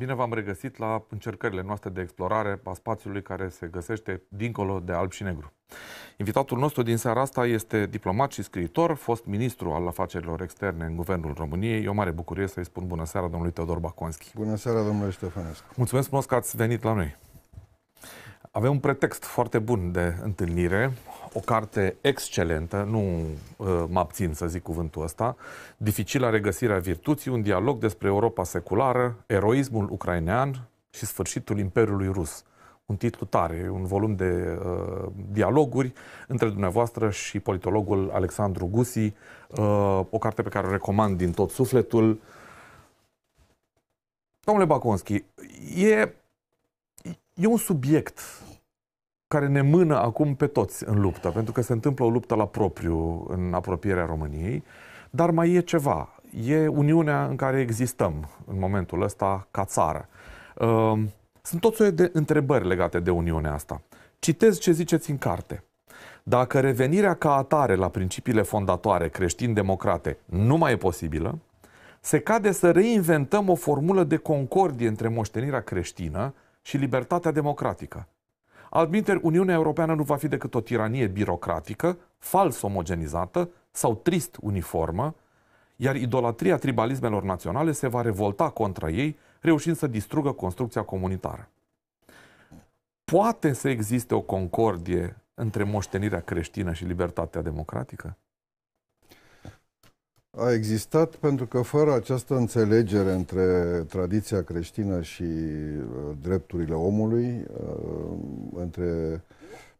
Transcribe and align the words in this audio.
Bine 0.00 0.14
v-am 0.14 0.32
regăsit 0.32 0.78
la 0.78 1.04
încercările 1.08 1.62
noastre 1.62 1.90
de 1.90 2.00
explorare 2.00 2.60
a 2.64 2.72
spațiului 2.72 3.22
care 3.22 3.48
se 3.48 3.66
găsește 3.66 4.22
dincolo 4.28 4.80
de 4.84 4.92
alb 4.92 5.12
și 5.12 5.22
negru. 5.22 5.52
Invitatul 6.16 6.58
nostru 6.58 6.82
din 6.82 6.96
seara 6.96 7.20
asta 7.20 7.46
este 7.46 7.86
diplomat 7.86 8.32
și 8.32 8.42
scriitor, 8.42 8.94
fost 8.94 9.24
ministru 9.24 9.70
al 9.70 9.86
afacerilor 9.86 10.40
externe 10.40 10.84
în 10.84 10.96
Guvernul 10.96 11.34
României. 11.36 11.84
E 11.84 11.88
o 11.88 11.92
mare 11.92 12.10
bucurie 12.10 12.46
să-i 12.46 12.64
spun 12.64 12.86
bună 12.86 13.04
seara 13.04 13.26
domnului 13.26 13.52
Teodor 13.52 13.78
Baconski. 13.78 14.32
Bună 14.34 14.56
seara, 14.56 14.82
domnule 14.82 15.10
Ștefănescu. 15.10 15.66
Mulțumesc 15.76 16.06
frumos 16.06 16.24
că 16.24 16.34
ați 16.34 16.56
venit 16.56 16.82
la 16.82 16.92
noi. 16.92 17.16
Avem 18.52 18.70
un 18.70 18.78
pretext 18.78 19.24
foarte 19.24 19.58
bun 19.58 19.92
de 19.92 20.16
întâlnire, 20.22 20.92
o 21.32 21.40
carte 21.40 21.96
excelentă, 22.00 22.86
nu 22.90 23.00
uh, 23.56 23.84
mă 23.88 23.98
abțin 23.98 24.32
să 24.34 24.46
zic 24.46 24.62
cuvântul 24.62 25.02
ăsta, 25.02 25.36
Dificila 25.76 26.30
regăsirea 26.30 26.78
virtuții, 26.78 27.30
un 27.30 27.42
dialog 27.42 27.78
despre 27.78 28.08
Europa 28.08 28.44
seculară, 28.44 29.16
eroismul 29.26 29.88
ucrainean 29.90 30.68
și 30.90 31.06
sfârșitul 31.06 31.58
Imperiului 31.58 32.08
Rus. 32.12 32.44
Un 32.86 32.96
titlu 32.96 33.26
tare, 33.26 33.68
un 33.72 33.84
volum 33.84 34.14
de 34.14 34.58
uh, 34.64 35.08
dialoguri 35.32 35.92
între 36.28 36.48
dumneavoastră 36.48 37.10
și 37.10 37.40
politologul 37.40 38.10
Alexandru 38.10 38.66
Gusi, 38.66 38.98
uh, 39.48 40.00
o 40.10 40.18
carte 40.18 40.42
pe 40.42 40.48
care 40.48 40.66
o 40.66 40.70
recomand 40.70 41.16
din 41.16 41.32
tot 41.32 41.50
sufletul. 41.50 42.20
Domnule 44.40 44.66
Baconski, 44.66 45.24
e 45.76 46.14
e 47.40 47.46
un 47.46 47.56
subiect 47.56 48.20
care 49.28 49.48
ne 49.48 49.62
mână 49.62 49.98
acum 49.98 50.34
pe 50.34 50.46
toți 50.46 50.88
în 50.88 51.00
luptă, 51.00 51.30
pentru 51.30 51.52
că 51.52 51.60
se 51.60 51.72
întâmplă 51.72 52.04
o 52.04 52.10
luptă 52.10 52.34
la 52.34 52.46
propriu 52.46 53.26
în 53.28 53.54
apropierea 53.54 54.04
României, 54.04 54.64
dar 55.10 55.30
mai 55.30 55.50
e 55.50 55.60
ceva. 55.60 56.08
E 56.46 56.66
Uniunea 56.66 57.26
în 57.26 57.36
care 57.36 57.60
existăm 57.60 58.28
în 58.46 58.58
momentul 58.58 59.02
ăsta 59.02 59.46
ca 59.50 59.64
țară. 59.64 60.08
Ehm, 60.58 61.12
sunt 61.42 61.60
tot 61.60 61.74
soiul 61.74 61.94
de 61.94 62.10
întrebări 62.12 62.66
legate 62.66 63.00
de 63.00 63.10
Uniunea 63.10 63.52
asta. 63.52 63.80
Citez 64.18 64.58
ce 64.58 64.72
ziceți 64.72 65.10
în 65.10 65.18
carte. 65.18 65.64
Dacă 66.22 66.60
revenirea 66.60 67.14
ca 67.14 67.34
atare 67.34 67.74
la 67.74 67.88
principiile 67.88 68.42
fondatoare 68.42 69.08
creștin-democrate 69.08 70.16
nu 70.24 70.56
mai 70.56 70.72
e 70.72 70.76
posibilă, 70.76 71.38
se 72.00 72.18
cade 72.18 72.52
să 72.52 72.70
reinventăm 72.70 73.48
o 73.48 73.54
formulă 73.54 74.04
de 74.04 74.16
concordie 74.16 74.88
între 74.88 75.08
moștenirea 75.08 75.60
creștină 75.60 76.34
și 76.62 76.76
libertatea 76.76 77.30
democratică. 77.30 78.08
Altminteri, 78.70 79.20
Uniunea 79.22 79.54
Europeană 79.54 79.94
nu 79.94 80.02
va 80.02 80.16
fi 80.16 80.28
decât 80.28 80.54
o 80.54 80.60
tiranie 80.60 81.06
birocratică, 81.06 81.98
fals 82.18 82.62
omogenizată 82.62 83.50
sau 83.70 83.94
trist 83.94 84.36
uniformă, 84.40 85.14
iar 85.76 85.96
idolatria 85.96 86.56
tribalismelor 86.56 87.22
naționale 87.22 87.72
se 87.72 87.88
va 87.88 88.00
revolta 88.00 88.50
contra 88.50 88.88
ei, 88.88 89.18
reușind 89.40 89.76
să 89.76 89.86
distrugă 89.86 90.32
construcția 90.32 90.82
comunitară. 90.82 91.48
Poate 93.04 93.52
să 93.52 93.68
existe 93.68 94.14
o 94.14 94.20
concordie 94.20 95.16
între 95.34 95.64
moștenirea 95.64 96.20
creștină 96.20 96.72
și 96.72 96.84
libertatea 96.84 97.42
democratică? 97.42 98.16
A 100.36 100.52
existat 100.52 101.14
pentru 101.14 101.46
că 101.46 101.60
fără 101.60 101.94
această 101.94 102.36
înțelegere 102.36 103.12
între 103.12 103.44
tradiția 103.88 104.42
creștină 104.42 105.02
și 105.02 105.22
uh, 105.22 106.16
drepturile 106.22 106.74
omului, 106.74 107.44
uh, 107.52 108.16
între 108.54 109.22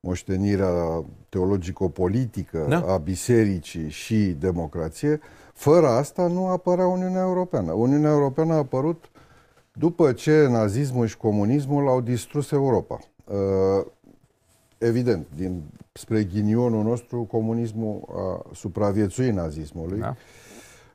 moștenirea 0.01 1.05
teologico-politică 1.29 2.67
da. 2.69 2.85
a 2.87 2.97
bisericii 2.97 3.89
și 3.89 4.17
democrație, 4.39 5.21
fără 5.55 5.87
asta 5.87 6.27
nu 6.27 6.47
apărea 6.47 6.87
Uniunea 6.87 7.23
Europeană. 7.23 7.73
Uniunea 7.73 8.11
Europeană 8.11 8.53
a 8.53 8.57
apărut 8.57 9.11
după 9.73 10.13
ce 10.13 10.47
nazismul 10.47 11.07
și 11.07 11.17
comunismul 11.17 11.89
au 11.89 12.01
distrus 12.01 12.51
Europa. 12.51 12.99
Uh, 13.25 13.87
evident, 14.81 15.27
din, 15.37 15.63
spre 15.93 16.25
ghinionul 16.25 16.83
nostru, 16.83 17.23
comunismul 17.23 18.05
a 18.09 18.55
supraviețuit 18.55 19.33
nazismului. 19.33 19.99
Da. 19.99 20.17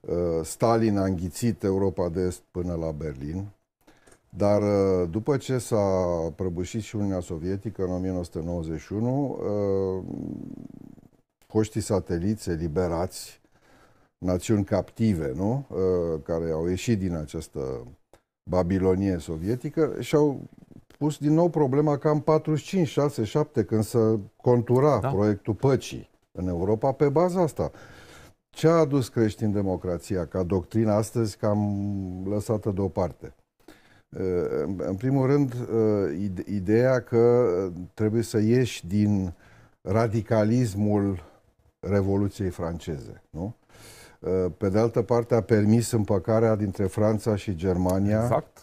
Uh, 0.02 0.44
Stalin 0.44 0.98
a 0.98 1.04
înghițit 1.04 1.64
Europa 1.64 2.10
de 2.10 2.22
Est 2.22 2.42
până 2.52 2.74
la 2.74 2.92
Berlin, 2.92 3.46
dar 4.30 4.62
uh, 4.62 5.10
după 5.10 5.38
ce 5.38 5.58
s-a 5.58 5.86
prăbușit 6.36 6.82
și 6.82 6.96
Uniunea 6.96 7.20
Sovietică 7.20 7.84
în 7.84 7.92
1991, 7.92 9.30
uh, 9.30 10.04
foștii 11.48 11.82
sateliți 11.82 12.50
eliberați, 12.50 13.42
națiuni 14.18 14.64
captive, 14.64 15.32
nu? 15.36 15.68
care 16.24 16.52
au 16.52 16.68
ieșit 16.68 17.00
din 17.00 17.16
această 17.16 17.88
Babilonie 18.50 19.18
sovietică 19.18 19.96
și-au 20.00 20.42
pus 20.98 21.18
din 21.18 21.34
nou 21.34 21.50
problema 21.50 21.98
cam 21.98 22.22
45, 22.22 22.88
6, 22.88 23.24
7, 23.24 23.64
când 23.64 23.84
se 23.84 24.20
contura 24.42 25.00
da. 25.00 25.10
proiectul 25.10 25.54
păcii 25.54 26.10
în 26.32 26.48
Europa 26.48 26.92
pe 26.92 27.10
baza 27.10 27.42
asta. 27.42 27.72
Ce 28.50 28.68
a 28.68 28.72
adus 28.72 29.10
creștin 29.10 29.52
democrația 29.52 30.26
ca 30.26 30.44
doctrină 30.44 30.92
astăzi 30.92 31.38
cam 31.38 32.28
lăsată 32.30 32.72
deoparte? 32.72 33.34
În 34.78 34.96
primul 34.98 35.28
rând, 35.28 35.54
ideea 36.46 37.02
că 37.02 37.48
trebuie 37.94 38.22
să 38.22 38.40
ieși 38.40 38.88
din 38.88 39.34
radicalismul 39.82 41.24
Revoluției 41.80 42.50
franceze, 42.50 43.24
nu? 43.30 43.56
Pe 44.58 44.70
de 44.70 44.80
altă 44.80 45.02
parte, 45.02 45.36
a 45.36 45.42
permis 45.42 45.92
împăcarea 45.92 46.56
dintre 46.56 46.86
Franța 46.86 47.36
și 47.36 47.56
Germania. 47.56 48.22
Exact. 48.22 48.58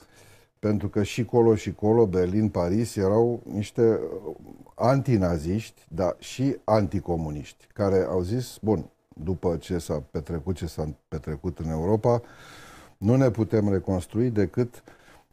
Pentru 0.69 0.89
că 0.89 1.03
și 1.03 1.25
colo 1.25 1.55
și 1.55 1.75
colo, 1.75 2.07
Berlin, 2.07 2.49
Paris, 2.49 2.97
erau 2.97 3.43
niște 3.53 4.01
antinaziști, 4.75 5.87
dar 5.89 6.17
și 6.19 6.57
anticomuniști, 6.65 7.67
care 7.75 8.07
au 8.09 8.21
zis, 8.21 8.59
bun, 8.61 8.91
după 9.25 9.57
ce 9.57 9.79
s-a 9.79 10.03
petrecut 10.11 10.57
ce 10.57 10.67
s-a 10.67 10.95
petrecut 11.09 11.59
în 11.59 11.71
Europa, 11.71 12.23
nu 12.99 13.17
ne 13.17 13.31
putem 13.31 13.69
reconstrui 13.69 14.31
decât 14.31 14.83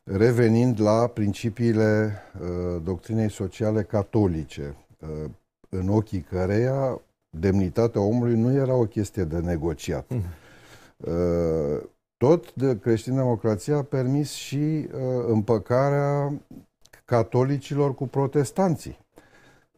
revenind 0.03 0.81
la 0.81 1.07
principiile 1.07 2.13
uh, 2.41 2.81
doctrinei 2.83 3.31
sociale 3.31 3.83
catolice, 3.83 4.75
uh, 4.99 5.29
în 5.69 5.89
ochii 5.89 6.21
căreia 6.21 7.01
demnitatea 7.29 8.01
omului 8.01 8.39
nu 8.39 8.51
era 8.51 8.73
o 8.73 8.85
chestie 8.85 9.23
de 9.23 9.39
negociat. 9.39 10.05
Mm. 10.09 10.23
Uh, 10.97 11.81
tot 12.19 12.53
de 12.53 12.79
creștin-democrația 12.79 13.77
a 13.77 13.83
permis 13.83 14.31
și 14.31 14.55
uh, 14.55 14.87
împăcarea 15.27 16.33
catolicilor 17.05 17.95
cu 17.95 18.07
protestanții 18.07 18.99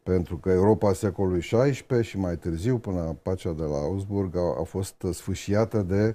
pentru 0.02 0.36
că 0.36 0.50
Europa 0.50 0.92
secolului 0.92 1.40
XVI 1.40 2.02
și 2.02 2.18
mai 2.18 2.36
târziu, 2.36 2.78
până 2.78 3.16
pacea 3.22 3.52
de 3.52 3.62
la 3.62 3.76
Augsburg, 3.76 4.36
a, 4.36 4.56
a 4.60 4.62
fost 4.62 4.94
sfâșiată 5.12 5.82
de 5.82 6.14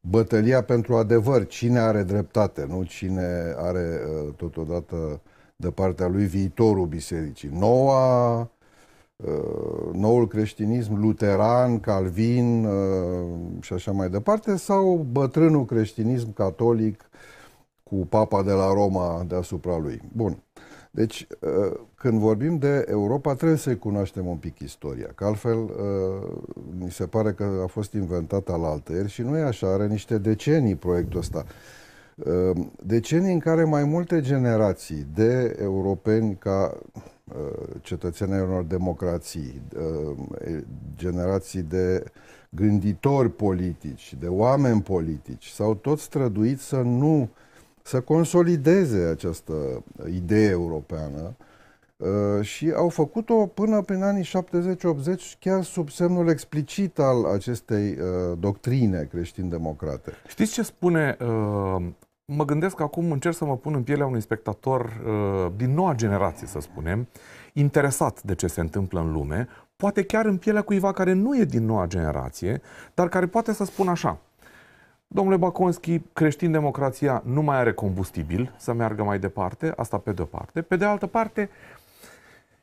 bătălia 0.00 0.62
pentru 0.62 0.96
adevăr. 0.96 1.46
Cine 1.46 1.78
are 1.78 2.02
dreptate, 2.02 2.64
nu? 2.68 2.82
Cine 2.82 3.54
are 3.56 4.00
uh, 4.06 4.34
totodată 4.36 5.20
de 5.56 5.70
partea 5.70 6.06
lui 6.06 6.24
viitorul 6.24 6.86
bisericii. 6.86 7.48
Noua, 7.52 8.40
uh, 8.40 8.46
noul 9.92 10.28
creștinism 10.28 10.94
luteran, 11.00 11.80
calvin 11.80 12.64
uh, 12.64 13.28
și 13.60 13.72
așa 13.72 13.92
mai 13.92 14.08
departe, 14.08 14.56
sau 14.56 15.06
bătrânul 15.12 15.64
creștinism 15.64 16.32
catolic 16.32 17.10
cu 17.82 17.94
papa 17.94 18.42
de 18.42 18.52
la 18.52 18.72
Roma 18.72 19.24
deasupra 19.28 19.78
lui. 19.78 20.02
Bun. 20.12 20.42
Deci, 20.90 21.26
uh, 21.40 21.80
când 21.94 22.18
vorbim 22.18 22.58
de 22.58 22.84
Europa, 22.88 23.34
trebuie 23.34 23.58
să-i 23.58 23.78
cunoaștem 23.78 24.26
un 24.26 24.36
pic 24.36 24.58
istoria, 24.58 25.10
că 25.14 25.24
altfel 25.24 25.58
uh, 25.58 26.38
mi 26.78 26.90
se 26.90 27.06
pare 27.06 27.32
că 27.32 27.44
a 27.62 27.66
fost 27.66 27.92
inventat 27.92 28.48
al 28.48 28.64
altăieri 28.64 29.08
și 29.08 29.22
nu 29.22 29.36
e 29.36 29.42
așa, 29.42 29.72
are 29.72 29.86
niște 29.86 30.18
decenii 30.18 30.74
proiectul 30.74 31.18
ăsta. 31.18 31.44
Uh, 32.16 32.64
decenii 32.84 33.32
în 33.32 33.38
care 33.38 33.64
mai 33.64 33.84
multe 33.84 34.20
generații 34.20 35.06
de 35.14 35.56
europeni 35.60 36.36
ca 36.36 36.78
cetățenii 37.80 38.40
unor 38.40 38.62
democrații, 38.62 39.62
generații 40.96 41.62
de 41.62 42.04
gânditori 42.50 43.30
politici, 43.30 44.14
de 44.18 44.26
oameni 44.26 44.82
politici, 44.82 45.46
s-au 45.46 45.74
tot 45.74 45.98
străduit 45.98 46.60
să 46.60 46.76
nu 46.76 47.20
uh, 47.20 47.28
să 47.82 48.00
consolideze 48.00 49.04
această 49.04 49.84
idee 50.12 50.48
europeană 50.48 51.36
uh, 51.96 52.44
și 52.44 52.72
au 52.76 52.88
făcut-o 52.88 53.46
până 53.46 53.82
prin 53.82 54.02
anii 54.02 54.24
70-80 54.24 54.28
chiar 55.38 55.62
sub 55.62 55.90
semnul 55.90 56.28
explicit 56.28 56.98
al 56.98 57.24
acestei 57.24 57.90
uh, 57.90 58.38
doctrine 58.38 59.08
creștin-democrate. 59.10 60.12
Știți 60.28 60.52
ce 60.52 60.62
spune 60.62 61.16
uh, 61.20 61.84
mă 62.24 62.44
gândesc 62.44 62.80
acum, 62.80 63.12
încerc 63.12 63.34
să 63.34 63.44
mă 63.44 63.56
pun 63.56 63.74
în 63.74 63.82
pielea 63.82 64.06
unui 64.06 64.20
spectator 64.20 65.00
uh, 65.06 65.52
din 65.56 65.74
noua 65.74 65.94
generație, 65.94 66.46
să 66.46 66.60
spunem, 66.60 67.08
interesat 67.52 68.22
de 68.22 68.34
ce 68.34 68.46
se 68.46 68.60
întâmplă 68.60 69.00
în 69.00 69.12
lume, 69.12 69.48
poate 69.76 70.04
chiar 70.04 70.24
în 70.24 70.36
pielea 70.36 70.62
cuiva 70.62 70.92
care 70.92 71.12
nu 71.12 71.38
e 71.38 71.44
din 71.44 71.64
noua 71.64 71.86
generație, 71.86 72.60
dar 72.94 73.08
care 73.08 73.26
poate 73.26 73.52
să 73.52 73.64
spună 73.64 73.90
așa. 73.90 74.18
Domnule 75.06 75.36
Baconski, 75.36 76.00
creștin-democrația 76.12 77.22
nu 77.24 77.42
mai 77.42 77.56
are 77.56 77.72
combustibil 77.72 78.54
să 78.56 78.72
meargă 78.72 79.02
mai 79.02 79.18
departe, 79.18 79.72
asta 79.76 79.98
pe 79.98 80.12
de-o 80.12 80.24
parte. 80.24 80.62
Pe 80.62 80.76
de 80.76 80.84
altă 80.84 81.06
parte, 81.06 81.50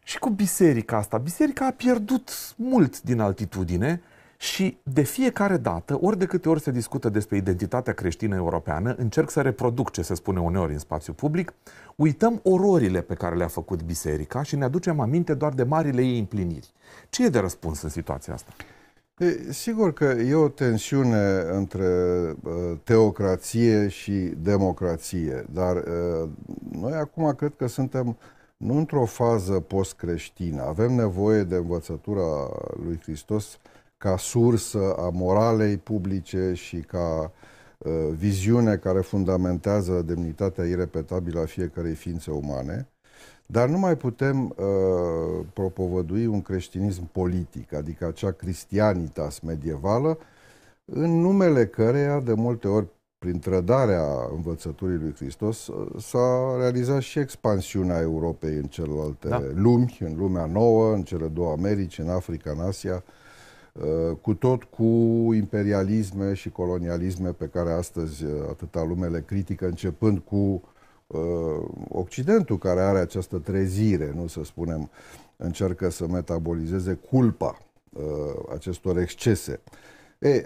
și 0.04 0.20
cu 0.20 0.30
biserica 0.30 0.98
asta. 0.98 1.18
Biserica 1.18 1.66
a 1.66 1.72
pierdut 1.72 2.32
mult 2.56 3.02
din 3.02 3.20
altitudine 3.20 4.02
și 4.42 4.78
de 4.84 5.02
fiecare 5.02 5.58
dată, 5.58 5.98
ori 6.02 6.18
de 6.18 6.26
câte 6.26 6.50
ori 6.50 6.62
se 6.62 6.72
discută 6.72 7.10
despre 7.10 7.38
identitatea 7.38 7.94
creștină 7.94 8.36
europeană, 8.36 8.96
încerc 8.98 9.30
să 9.30 9.42
reproduc 9.42 9.92
ce 9.92 10.02
se 10.02 10.14
spune 10.14 10.40
uneori 10.40 10.74
în 10.74 10.80
spațiu 10.80 11.14
public, 11.14 11.54
uităm 11.96 12.40
ororile 12.44 13.02
pe 13.02 13.14
care 13.14 13.36
le-a 13.36 13.48
făcut 13.48 13.84
biserica 13.84 14.44
și 14.44 14.56
ne 14.56 14.64
aducem 14.64 15.00
aminte 15.00 15.34
doar 15.34 15.54
de 15.54 15.64
marile 15.64 16.02
ei 16.02 16.20
împliniri. 16.20 16.74
Ce 17.10 17.26
e 17.26 17.30
de 17.30 17.40
răspuns 17.40 17.82
în 17.82 17.90
situația 17.90 18.34
asta? 18.34 18.52
E, 19.18 19.52
sigur 19.52 19.94
că 19.94 20.04
e 20.04 20.34
o 20.34 20.48
tensiune 20.48 21.44
între 21.52 21.88
uh, 22.44 22.54
teocrație 22.84 23.88
și 23.88 24.34
democrație, 24.42 25.46
dar 25.54 25.76
uh, 25.76 26.30
noi 26.72 26.94
acum 26.94 27.34
cred 27.34 27.54
că 27.58 27.68
suntem 27.68 28.18
nu 28.58 28.78
într-o 28.78 29.06
fază 29.06 29.54
post-creștină. 29.54 30.62
Avem 30.62 30.94
nevoie 30.94 31.44
de 31.44 31.56
învățătura 31.56 32.50
lui 32.84 33.00
Hristos 33.02 33.60
ca 34.00 34.18
sursă 34.18 34.94
a 34.98 35.10
moralei 35.14 35.78
publice 35.78 36.52
și 36.54 36.78
ca 36.78 37.32
uh, 37.78 37.92
viziune 38.18 38.76
care 38.76 39.00
fundamentează 39.00 40.02
demnitatea 40.02 40.66
irepetabilă 40.66 41.40
a 41.40 41.46
fiecarei 41.46 41.94
ființe 41.94 42.32
umane. 42.32 42.88
Dar 43.46 43.70
nu 43.70 43.78
mai 43.78 43.98
putem 43.98 44.46
uh, 44.46 45.46
propovădui 45.54 46.26
un 46.26 46.42
creștinism 46.42 47.10
politic, 47.12 47.74
adică 47.74 48.06
acea 48.06 48.32
cristianitas 48.32 49.40
medievală, 49.40 50.18
în 50.86 51.22
numele 51.22 51.66
căreia 51.66 52.20
de 52.20 52.34
multe 52.34 52.68
ori 52.68 52.88
prin 53.18 53.40
trădarea 53.40 54.06
învățăturii 54.36 54.98
lui 54.98 55.14
Hristos, 55.16 55.68
uh, 55.68 55.88
s-a 56.02 56.56
realizat 56.58 57.02
și 57.02 57.20
expansiunea 57.20 58.00
Europei 58.00 58.56
în 58.56 58.66
celelalte 58.66 59.28
da. 59.28 59.42
lumi, 59.54 59.98
în 60.00 60.16
lumea 60.18 60.46
nouă, 60.46 60.94
în 60.94 61.04
cele 61.04 61.28
două 61.28 61.52
Americi, 61.52 62.00
în 62.00 62.10
Africa, 62.10 62.52
în 62.52 62.60
Asia, 62.60 63.04
uh, 63.06 63.28
cu 64.22 64.34
tot 64.34 64.64
cu 64.64 64.84
imperialisme 65.34 66.34
și 66.34 66.50
colonialisme 66.50 67.30
pe 67.30 67.46
care 67.46 67.72
astăzi 67.72 68.24
uh, 68.24 68.32
atâta 68.50 68.84
lume 68.84 69.08
le 69.08 69.24
critică, 69.28 69.66
începând 69.66 70.20
cu 70.20 70.62
Occidentul, 71.88 72.58
care 72.58 72.80
are 72.80 73.00
această 73.00 73.38
trezire, 73.38 74.12
nu 74.16 74.28
să 74.28 74.42
spunem, 74.44 74.90
încearcă 75.38 75.90
să 75.90 76.08
metabolizeze 76.08 76.94
culpa 76.94 77.62
acestor 78.54 78.98
excese. 78.98 79.60
E, 80.20 80.46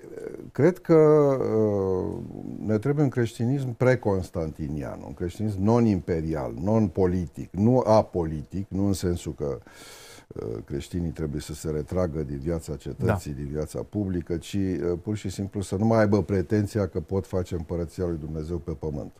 cred 0.51 0.77
că 0.77 0.93
uh, 0.93 2.19
ne 2.65 2.77
trebuie 2.77 3.03
un 3.03 3.09
creștinism 3.09 3.75
preconstantinian, 3.75 5.03
un 5.05 5.13
creștinism 5.13 5.63
non-imperial, 5.63 6.53
non-politic, 6.61 7.51
nu 7.51 7.79
apolitic, 7.79 8.65
nu 8.69 8.85
în 8.85 8.93
sensul 8.93 9.33
că 9.33 9.57
uh, 9.59 9.71
creștinii 10.65 11.09
trebuie 11.09 11.41
să 11.41 11.53
se 11.53 11.69
retragă 11.69 12.23
din 12.23 12.37
viața 12.37 12.75
cetății, 12.75 13.31
da. 13.31 13.37
din 13.37 13.47
viața 13.51 13.83
publică, 13.89 14.37
ci 14.37 14.53
uh, 14.53 14.99
pur 15.01 15.15
și 15.15 15.29
simplu 15.29 15.61
să 15.61 15.75
nu 15.75 15.85
mai 15.85 15.99
aibă 15.99 16.23
pretenția 16.23 16.87
că 16.87 16.99
pot 16.99 17.25
face 17.25 17.55
împărăția 17.55 18.05
lui 18.05 18.17
Dumnezeu 18.17 18.57
pe 18.57 18.71
pământ. 18.71 19.11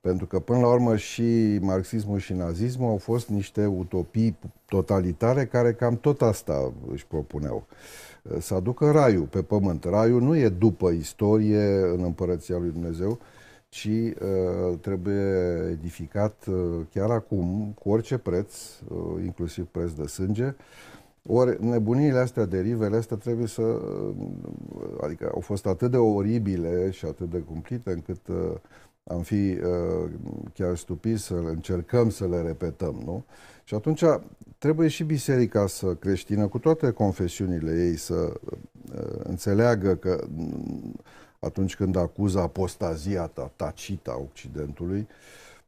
Pentru 0.00 0.26
că, 0.26 0.38
până 0.38 0.58
la 0.58 0.68
urmă, 0.68 0.96
și 0.96 1.58
marxismul 1.60 2.18
și 2.18 2.32
nazismul 2.32 2.90
au 2.90 2.96
fost 2.96 3.28
niște 3.28 3.66
utopii 3.66 4.38
totalitare 4.66 5.46
care 5.46 5.72
cam 5.72 5.96
tot 5.96 6.22
asta 6.22 6.72
își 6.92 7.06
propuneau. 7.06 7.66
Să 8.38 8.54
aducă 8.54 8.90
raiul 8.90 9.26
pe 9.26 9.42
pământ. 9.42 9.84
Raiul 9.84 10.22
nu 10.22 10.36
e 10.36 10.48
după 10.48 10.90
istorie 10.90 11.64
în 11.94 12.02
împărăția 12.02 12.58
lui 12.58 12.70
Dumnezeu, 12.70 13.18
ci 13.68 13.88
uh, 13.88 14.78
trebuie 14.80 15.68
edificat 15.70 16.46
uh, 16.46 16.80
chiar 16.92 17.10
acum, 17.10 17.74
cu 17.78 17.90
orice 17.90 18.18
preț, 18.18 18.54
uh, 18.88 19.24
inclusiv 19.24 19.66
preț 19.66 19.90
de 19.90 20.06
sânge. 20.06 20.54
Ori 21.26 21.64
nebuniile 21.64 22.18
astea, 22.18 22.44
derivele 22.44 22.96
astea 22.96 23.16
trebuie 23.16 23.46
să... 23.46 23.62
Uh, 23.62 24.14
adică 25.00 25.30
au 25.34 25.40
fost 25.40 25.66
atât 25.66 25.90
de 25.90 25.96
oribile 25.96 26.90
și 26.90 27.04
atât 27.04 27.30
de 27.30 27.38
cumplite 27.38 27.90
încât 27.90 28.28
uh, 28.28 28.54
am 29.08 29.22
fi 29.22 29.58
uh, 29.62 30.10
chiar 30.54 30.76
stupiți 30.76 31.22
să 31.22 31.34
încercăm 31.34 32.10
să 32.10 32.26
le 32.26 32.40
repetăm, 32.40 33.02
nu? 33.04 33.24
Și 33.64 33.74
atunci 33.74 34.02
trebuie 34.58 34.88
și 34.88 35.04
biserica 35.04 35.66
să 35.66 35.94
creștină, 35.94 36.46
cu 36.46 36.58
toate 36.58 36.90
confesiunile 36.90 37.86
ei, 37.86 37.96
să 37.96 38.32
uh, 38.94 39.20
înțeleagă 39.22 39.94
că 39.94 40.24
mm, 40.28 40.94
atunci 41.38 41.76
când 41.76 41.96
acuză 41.96 42.40
apostazia 42.40 43.26
ta, 43.26 43.50
tacita 43.56 44.20
Occidentului, 44.20 45.08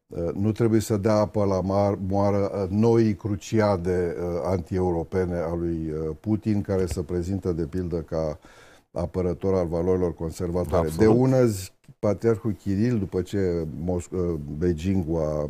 uh, 0.07 0.33
nu 0.35 0.53
trebuie 0.53 0.81
să 0.81 0.97
dea 0.97 1.15
apă 1.15 1.45
la 1.45 1.61
mar, 1.61 1.99
moară 2.07 2.51
uh, 2.55 2.69
noi 2.69 3.15
cruciade 3.15 4.17
uh, 4.19 4.41
anti-europene 4.45 5.37
a 5.37 5.55
lui 5.55 5.91
uh, 5.91 6.17
Putin, 6.21 6.63
care 6.63 6.87
se 6.87 7.01
prezintă 7.01 7.53
de 7.53 7.67
pildă 7.67 7.97
ca 7.97 8.39
apărător 8.93 9.55
al 9.55 9.67
valorilor 9.67 10.15
conservatoare. 10.15 10.87
Absolut. 10.87 11.15
De 11.15 11.21
ună 11.21 11.45
zi, 11.45 11.71
Patriarhul 11.99 12.53
Kiril, 12.53 12.99
după 12.99 13.23
ce 13.23 13.67
Mos- 13.85 14.11
uh, 14.11 14.39
Beijing 14.59 15.05
a 15.17 15.47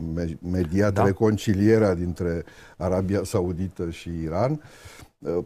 mediat 0.51 0.93
da. 0.93 1.05
reconcilierea 1.05 1.95
dintre 1.95 2.45
Arabia 2.77 3.25
Saudită 3.25 3.91
și 3.91 4.11
Iran, 4.23 4.53
uh, 4.53 4.59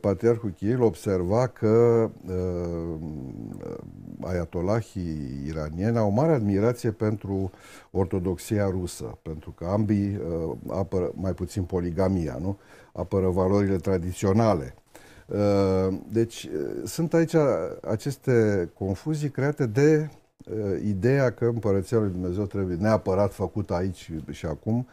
Patriarhul 0.00 0.50
Kiril 0.50 0.82
observa 0.82 1.46
că 1.46 2.10
uh, 2.26 2.98
ayatollahii 4.20 5.42
iranieni 5.46 5.98
au 5.98 6.10
mare 6.10 6.32
admirație 6.32 6.90
pentru 6.90 7.50
ortodoxia 7.90 8.70
rusă, 8.70 9.18
pentru 9.22 9.50
că 9.50 9.64
ambii 9.64 10.16
uh, 10.16 10.56
apără, 10.68 11.12
mai 11.14 11.34
puțin 11.34 11.62
poligamia, 11.62 12.38
nu? 12.40 12.58
apără 12.92 13.28
valorile 13.28 13.76
tradiționale. 13.76 14.74
Uh, 15.26 15.96
deci 16.08 16.44
uh, 16.44 16.82
sunt 16.84 17.14
aici 17.14 17.34
aceste 17.82 18.70
confuzii 18.74 19.30
create 19.30 19.66
de 19.66 20.08
Uh, 20.50 20.80
ideea 20.84 21.32
că 21.32 21.44
împărăția 21.44 21.98
lui 21.98 22.10
Dumnezeu 22.10 22.44
trebuie 22.44 22.76
neapărat 22.76 23.32
făcută 23.32 23.74
aici 23.74 24.10
și 24.30 24.46
acum, 24.46 24.78
uh, 24.78 24.84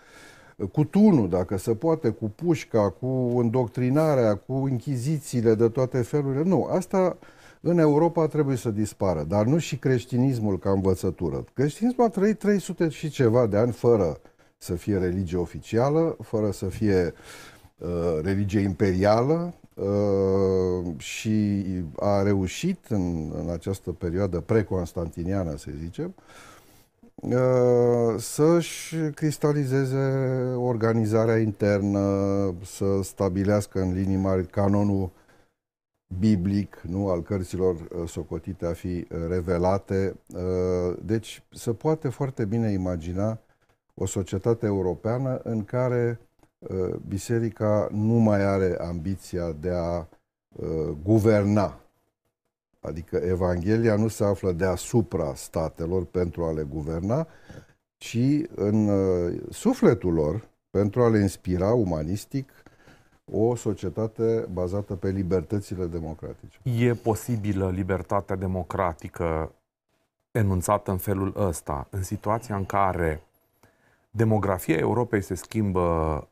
cu 0.71 0.83
tunul, 0.83 1.29
dacă 1.29 1.57
se 1.57 1.75
poate, 1.75 2.09
cu 2.09 2.31
pușca, 2.35 2.89
cu 2.89 3.07
îndoctrinarea, 3.37 4.35
cu 4.35 4.53
închizițiile 4.53 5.55
de 5.55 5.67
toate 5.67 6.01
felurile. 6.01 6.43
Nu, 6.43 6.63
asta 6.71 7.17
în 7.61 7.77
Europa 7.77 8.27
trebuie 8.27 8.55
să 8.55 8.69
dispară, 8.69 9.23
dar 9.27 9.45
nu 9.45 9.57
și 9.57 9.77
creștinismul 9.77 10.59
ca 10.59 10.71
învățătură. 10.71 11.43
Creștinismul 11.53 12.05
a 12.05 12.09
trăit 12.09 12.39
300 12.39 12.89
și 12.89 13.09
ceva 13.09 13.45
de 13.45 13.57
ani 13.57 13.71
fără 13.71 14.19
să 14.57 14.73
fie 14.73 14.97
religie 14.97 15.37
oficială, 15.37 16.17
fără 16.21 16.51
să 16.51 16.65
fie 16.65 17.13
uh, 17.77 18.19
religie 18.21 18.59
imperială, 18.59 19.53
Uh, 19.75 20.93
și 20.97 21.63
a 21.95 22.21
reușit 22.21 22.85
în, 22.89 23.31
în 23.43 23.49
această 23.49 23.91
perioadă 23.91 24.39
preconstantiniană, 24.39 25.55
să 25.57 25.69
zicem, 25.79 26.13
uh, 26.17 26.50
să-și 28.17 28.95
cristalizeze 28.95 29.97
organizarea 30.57 31.37
internă, 31.37 31.99
să 32.63 32.99
stabilească 33.03 33.81
în 33.81 33.93
linii 33.93 34.15
mari 34.15 34.47
canonul 34.47 35.11
biblic, 36.19 36.81
nu 36.87 37.09
al 37.09 37.21
cărților 37.21 37.75
uh, 37.75 38.07
socotite 38.07 38.65
a 38.65 38.73
fi 38.73 39.07
revelate. 39.27 40.15
Deci 41.01 41.43
se 41.49 41.73
poate 41.73 42.09
foarte 42.09 42.45
bine 42.45 42.71
imagina 42.71 43.39
o 43.93 44.05
societate 44.05 44.65
europeană 44.65 45.39
în 45.43 45.63
care 45.63 46.19
Uh, 46.69 46.95
biserica 47.07 47.87
nu 47.91 48.13
mai 48.13 48.43
are 48.43 48.77
ambiția 48.79 49.51
de 49.51 49.69
a 49.69 50.07
uh, 50.49 50.95
guverna. 51.03 51.80
Adică 52.81 53.15
Evanghelia 53.15 53.95
nu 53.95 54.07
se 54.07 54.23
află 54.23 54.51
deasupra 54.51 55.33
statelor 55.35 56.05
pentru 56.05 56.43
a 56.43 56.51
le 56.51 56.63
guverna, 56.63 57.27
ci 57.97 58.17
în 58.55 58.88
uh, 58.88 59.41
sufletul 59.50 60.13
lor 60.13 60.50
pentru 60.69 61.01
a 61.01 61.09
le 61.09 61.19
inspira 61.19 61.73
umanistic 61.73 62.51
o 63.31 63.55
societate 63.55 64.47
bazată 64.51 64.95
pe 64.95 65.09
libertățile 65.09 65.85
democratice. 65.85 66.59
E 66.63 66.93
posibilă 66.93 67.69
libertatea 67.69 68.35
democratică 68.35 69.51
enunțată 70.31 70.91
în 70.91 70.97
felul 70.97 71.33
ăsta, 71.38 71.88
în 71.89 72.03
situația 72.03 72.55
în 72.55 72.65
care 72.65 73.23
Demografia 74.13 74.77
Europei 74.77 75.21
se 75.21 75.35
schimbă 75.35 75.81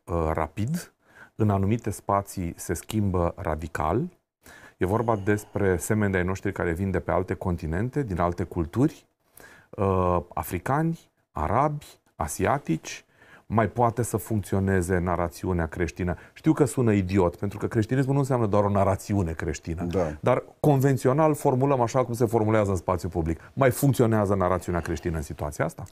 uh, 0.04 0.30
rapid, 0.34 0.94
în 1.36 1.50
anumite 1.50 1.90
spații 1.90 2.54
se 2.58 2.74
schimbă 2.74 3.34
radical. 3.38 4.19
E 4.80 4.86
vorba 4.86 5.16
despre 5.24 5.78
semeni 5.78 6.12
de-ai 6.12 6.24
noștri 6.24 6.52
care 6.52 6.72
vin 6.72 6.92
de 6.92 7.00
pe 7.00 7.12
alte 7.12 7.34
continente, 7.34 8.04
din 8.04 8.20
alte 8.20 8.44
culturi, 8.44 9.06
uh, 9.70 10.20
africani, 10.34 11.00
arabi, 11.32 11.86
asiatici, 12.16 13.06
mai 13.46 13.68
poate 13.68 14.04
să 14.04 14.18
funcționeze 14.18 14.98
narațiunea 14.98 15.66
creștină? 15.66 16.16
Știu 16.34 16.54
că 16.54 16.66
sună 16.66 16.92
idiot, 16.94 17.36
pentru 17.36 17.58
că 17.58 17.68
creștinismul 17.68 18.14
nu 18.14 18.20
înseamnă 18.20 18.46
doar 18.46 18.64
o 18.64 18.70
narațiune 18.70 19.32
creștină, 19.32 19.84
Da. 19.84 20.18
dar 20.20 20.44
convențional 20.60 21.36
formulăm 21.36 21.82
așa 21.82 22.06
cum 22.06 22.14
se 22.14 22.26
formulează 22.26 22.70
în 22.70 22.78
spațiu 22.78 23.10
public. 23.10 23.40
Mai 23.54 23.72
funcționează 23.72 24.36
narațiunea 24.36 24.82
creștină 24.82 25.16
în 25.18 25.24
situația 25.24 25.66
asta? 25.66 25.84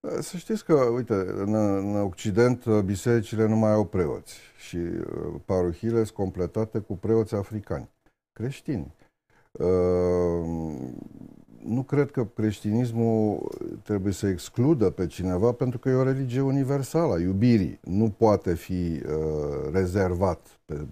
Să 0.00 0.36
știți 0.36 0.64
că, 0.64 0.74
uite, 0.74 1.14
în, 1.14 1.54
în 1.54 1.96
Occident 1.96 2.64
uh, 2.64 2.82
bisericile 2.82 3.46
nu 3.46 3.56
mai 3.56 3.72
au 3.72 3.84
preoți 3.84 4.38
și 4.56 4.76
uh, 4.76 5.40
parohiile 5.44 5.96
sunt 5.96 6.10
completate 6.16 6.78
cu 6.78 6.96
preoți 6.96 7.34
africani, 7.34 7.90
creștini. 8.32 8.94
Uh, 9.52 9.66
nu 11.64 11.82
cred 11.82 12.10
că 12.10 12.24
creștinismul 12.24 13.48
trebuie 13.82 14.12
să 14.12 14.26
excludă 14.26 14.90
pe 14.90 15.06
cineva 15.06 15.52
pentru 15.52 15.78
că 15.78 15.88
e 15.88 15.94
o 15.94 16.02
religie 16.02 16.40
universală 16.40 17.14
a 17.14 17.20
iubirii. 17.20 17.78
Nu 17.82 18.10
poate 18.10 18.54
fi 18.54 18.72
uh, 18.72 19.72
rezervat 19.72 20.60
pe, 20.64 20.86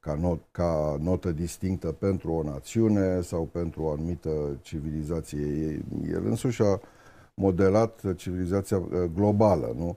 ca, 0.00 0.14
not, 0.14 0.42
ca 0.50 0.96
notă 1.00 1.32
distinctă 1.32 1.92
pentru 1.92 2.32
o 2.32 2.42
națiune 2.42 3.20
sau 3.20 3.44
pentru 3.44 3.82
o 3.82 3.90
anumită 3.90 4.58
civilizație. 4.60 5.82
El 6.10 6.26
însuși 6.26 6.62
a 6.62 6.80
modelat 7.40 8.14
civilizația 8.16 8.76
uh, 8.76 8.86
globală, 9.14 9.74
nu? 9.76 9.96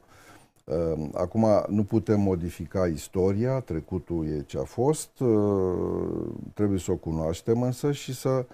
Uh, 0.63 1.09
acum 1.13 1.45
nu 1.67 1.83
putem 1.83 2.19
modifica 2.19 2.85
istoria, 2.85 3.59
trecutul 3.59 4.27
e 4.27 4.43
ce 4.45 4.57
a 4.57 4.63
fost, 4.63 5.19
uh, 5.19 6.27
trebuie 6.53 6.79
să 6.79 6.91
o 6.91 6.95
cunoaștem 6.95 7.61
însă 7.61 7.91
și 7.91 8.13
să 8.13 8.45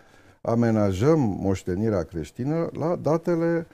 amenajăm 0.42 1.20
moștenirea 1.20 2.04
creștină 2.04 2.70
la 2.74 2.96
datele 2.96 3.68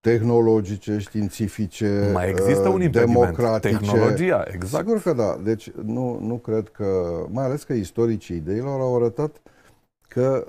tehnologice, 0.00 0.98
științifice, 0.98 2.10
Mai 2.12 2.28
există 2.28 2.68
un 2.68 2.82
impediment, 2.82 3.20
democratice. 3.20 3.76
tehnologia, 3.76 4.44
exact. 4.52 4.84
Sigur 4.84 5.02
că 5.02 5.12
da. 5.12 5.38
Deci 5.42 5.70
nu, 5.70 6.18
nu 6.20 6.34
cred 6.34 6.68
că, 6.68 6.86
mai 7.30 7.44
ales 7.44 7.62
că 7.62 7.72
istoricii 7.72 8.36
ideilor 8.36 8.80
au 8.80 8.96
arătat 8.96 9.40
că 10.08 10.46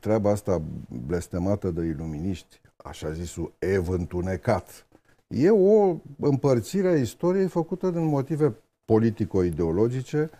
treaba 0.00 0.30
asta 0.30 0.62
blestemată 1.06 1.70
de 1.70 1.84
iluminiști, 1.84 2.60
așa 2.84 3.12
zisul 3.12 3.52
ev 3.58 3.88
întunecat, 3.88 4.86
e 5.26 5.50
o 5.50 5.96
împărțire 6.20 6.88
a 6.88 6.96
istoriei 6.96 7.48
făcută 7.48 7.90
din 7.90 8.04
motive 8.04 8.56
politico-ideologice, 8.84 10.30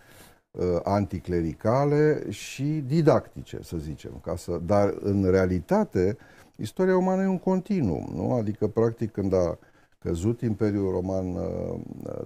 uh, 0.51 0.63
anticlericale 0.83 2.29
și 2.29 2.63
didactice, 2.63 3.59
să 3.61 3.77
zicem. 3.77 4.11
Ca 4.23 4.35
să, 4.35 4.59
dar, 4.65 4.93
în 4.99 5.29
realitate, 5.29 6.17
istoria 6.55 6.97
umană 6.97 7.21
e 7.21 7.27
un 7.27 7.39
continuum, 7.39 8.09
nu? 8.13 8.31
Adică, 8.33 8.67
practic, 8.67 9.11
când 9.11 9.33
a 9.33 9.57
căzut 9.99 10.41
Imperiul 10.41 10.91
Roman 10.91 11.35
uh, 11.35 11.79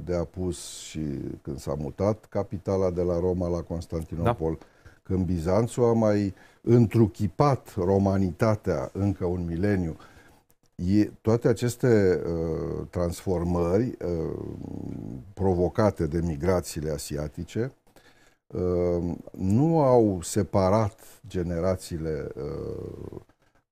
de 0.06 0.16
apus 0.16 0.80
și 0.80 1.02
când 1.42 1.60
s-a 1.60 1.74
mutat 1.78 2.26
capitala 2.26 2.90
de 2.90 3.02
la 3.02 3.20
Roma 3.20 3.48
la 3.48 3.62
Constantinopol, 3.62 4.58
da. 4.60 4.66
când 5.04 5.26
Bizanțul 5.26 5.84
a 5.84 5.94
mai 5.94 6.34
întruchipat 6.62 7.74
romanitatea 7.76 8.90
încă 8.94 9.26
un 9.26 9.46
mileniu, 9.46 9.98
e, 10.76 11.12
toate 11.22 11.48
aceste 11.48 12.22
uh, 12.26 12.88
transformări 12.90 13.98
uh, 14.06 14.40
provocate 15.34 16.08
de 16.08 16.22
migrațiile 16.22 16.92
asiatice 16.92 17.72
uh, 18.48 19.16
nu 19.32 19.82
au 19.82 20.22
separat 20.22 21.00
generațiile 21.28 22.28
uh, 22.36 23.22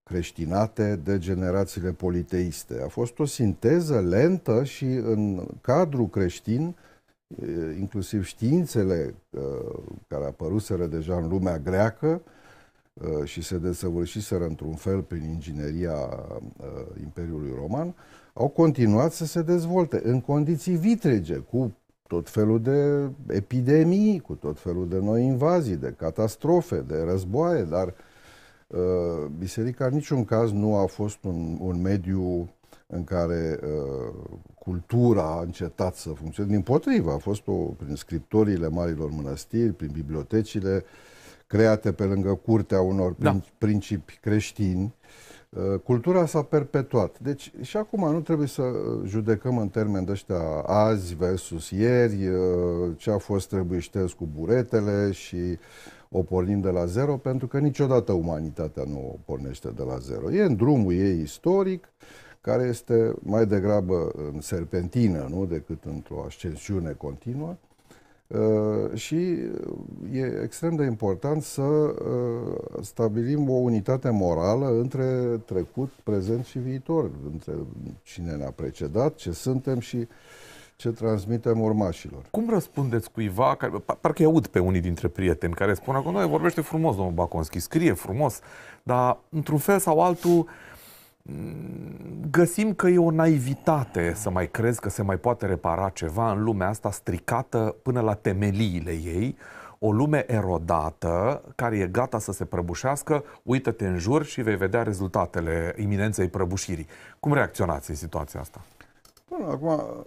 creștinate 0.03 0.95
de 0.95 1.17
generațiile 1.17 1.91
politeiste. 1.91 2.81
A 2.83 2.87
fost 2.87 3.19
o 3.19 3.25
sinteză 3.25 4.01
lentă 4.01 4.63
și 4.63 4.85
în 4.85 5.47
cadrul 5.61 6.07
creștin, 6.07 6.75
inclusiv 7.79 8.25
științele 8.25 9.15
care 10.07 10.25
apăruseră 10.25 10.85
deja 10.85 11.15
în 11.15 11.27
lumea 11.27 11.57
greacă 11.57 12.21
și 13.23 13.41
se 13.41 13.57
desăvârșiseră 13.57 14.45
într-un 14.45 14.73
fel 14.73 15.01
prin 15.01 15.23
ingineria 15.23 15.95
Imperiului 17.01 17.53
Roman, 17.59 17.95
au 18.33 18.47
continuat 18.47 19.11
să 19.11 19.25
se 19.25 19.41
dezvolte 19.41 20.01
în 20.03 20.21
condiții 20.21 20.75
vitrege, 20.75 21.35
cu 21.35 21.73
tot 22.07 22.29
felul 22.29 22.61
de 22.61 23.09
epidemii, 23.35 24.19
cu 24.19 24.33
tot 24.33 24.59
felul 24.59 24.87
de 24.87 24.99
noi 24.99 25.25
invazii, 25.25 25.75
de 25.75 25.93
catastrofe, 25.97 26.83
de 26.87 27.03
războaie, 27.03 27.63
dar 27.63 27.87
uh, 27.87 27.93
Uh, 28.67 29.25
biserica 29.37 29.85
în 29.85 29.93
niciun 29.93 30.25
caz 30.25 30.51
nu 30.51 30.75
a 30.75 30.85
fost 30.85 31.23
un, 31.23 31.57
un 31.59 31.81
mediu 31.81 32.49
în 32.87 33.03
care 33.03 33.59
uh, 33.63 34.13
cultura 34.59 35.23
a 35.23 35.41
încetat 35.41 35.95
să 35.95 36.09
funcționeze. 36.09 36.53
Din 36.53 36.63
potrivă, 36.63 37.11
a 37.11 37.17
fost 37.17 37.47
o, 37.47 37.53
prin 37.53 37.95
scriptoriile 37.95 38.67
marilor 38.67 39.11
mănăstiri, 39.11 39.71
prin 39.71 39.89
bibliotecile 39.93 40.83
create 41.47 41.91
pe 41.91 42.03
lângă 42.03 42.33
curtea 42.33 42.81
unor 42.81 43.15
da. 43.17 43.39
principi 43.57 44.19
creștini, 44.21 44.95
uh, 45.49 45.79
cultura 45.83 46.25
s-a 46.25 46.41
perpetuat. 46.41 47.19
Deci 47.19 47.51
și 47.61 47.77
acum 47.77 48.11
nu 48.11 48.21
trebuie 48.21 48.47
să 48.47 48.63
judecăm 49.05 49.57
în 49.57 49.67
termeni 49.67 50.05
de 50.05 50.11
ăștia 50.11 50.41
azi 50.65 51.15
versus 51.15 51.69
ieri, 51.69 52.27
uh, 52.27 52.91
ce 52.97 53.11
a 53.11 53.17
fost 53.17 53.49
trebuie 53.49 53.79
șters 53.79 54.13
cu 54.13 54.27
buretele 54.35 55.11
și 55.11 55.57
o 56.09 56.23
pornim 56.23 56.59
de 56.59 56.69
la 56.69 56.85
zero, 56.85 57.17
pentru 57.17 57.47
că 57.47 57.59
niciodată 57.59 58.11
umanitatea 58.11 58.83
nu 58.87 59.11
o 59.13 59.17
pornește 59.25 59.69
de 59.75 59.83
la 59.83 59.97
zero. 59.97 60.31
E 60.31 60.43
în 60.43 60.55
drumul 60.55 60.93
ei 60.93 61.21
istoric, 61.21 61.89
care 62.41 62.63
este 62.63 63.13
mai 63.19 63.45
degrabă 63.45 64.11
în 64.33 64.41
serpentină, 64.41 65.27
nu 65.29 65.45
decât 65.45 65.83
într-o 65.83 66.23
ascensiune 66.25 66.91
continuă. 66.91 67.55
Uh, 68.27 68.93
și 68.93 69.15
e 70.11 70.41
extrem 70.43 70.75
de 70.75 70.83
important 70.83 71.43
să 71.43 71.61
uh, 71.61 72.81
stabilim 72.81 73.49
o 73.49 73.53
unitate 73.53 74.09
morală 74.09 74.67
între 74.67 75.39
trecut, 75.45 75.91
prezent 76.03 76.45
și 76.45 76.59
viitor, 76.59 77.11
între 77.31 77.53
cine 78.03 78.31
ne-a 78.31 78.51
precedat, 78.51 79.15
ce 79.15 79.31
suntem 79.31 79.79
și 79.79 80.07
ce 80.75 80.89
transmitem 80.89 81.59
urmașilor. 81.59 82.21
Cum 82.31 82.49
răspundeți 82.49 83.11
cuiva, 83.11 83.55
care, 83.55 83.83
parcă 84.01 84.23
aud 84.23 84.47
pe 84.47 84.59
unii 84.59 84.81
dintre 84.81 85.07
prieteni 85.07 85.53
care 85.53 85.73
spun 85.73 85.95
acum, 85.95 86.11
noi 86.11 86.27
vorbește 86.27 86.61
frumos 86.61 86.95
domnul 86.95 87.13
Baconski, 87.13 87.59
scrie 87.59 87.93
frumos, 87.93 88.39
dar 88.83 89.17
într-un 89.29 89.57
fel 89.57 89.79
sau 89.79 90.01
altul 90.01 90.35
mm, 90.35 90.47
găsim 92.31 92.73
că 92.73 92.87
e 92.87 92.97
o 92.97 93.11
naivitate 93.11 94.13
să 94.15 94.29
mai 94.29 94.49
crezi 94.49 94.79
că 94.79 94.89
se 94.89 95.01
mai 95.01 95.17
poate 95.17 95.45
repara 95.45 95.89
ceva 95.89 96.31
în 96.31 96.43
lumea 96.43 96.67
asta 96.67 96.91
stricată 96.91 97.75
până 97.81 98.01
la 98.01 98.13
temeliile 98.13 98.91
ei, 98.91 99.37
o 99.79 99.91
lume 99.91 100.25
erodată 100.27 101.43
care 101.55 101.77
e 101.77 101.87
gata 101.87 102.19
să 102.19 102.31
se 102.31 102.45
prăbușească, 102.45 103.23
uită-te 103.43 103.87
în 103.87 103.97
jur 103.97 104.25
și 104.25 104.41
vei 104.41 104.55
vedea 104.55 104.83
rezultatele 104.83 105.75
iminenței 105.77 106.27
prăbușirii. 106.27 106.87
Cum 107.19 107.33
reacționați 107.33 107.89
în 107.89 107.95
situația 107.95 108.39
asta? 108.39 108.61
Bun, 109.29 109.45
acum, 109.49 110.05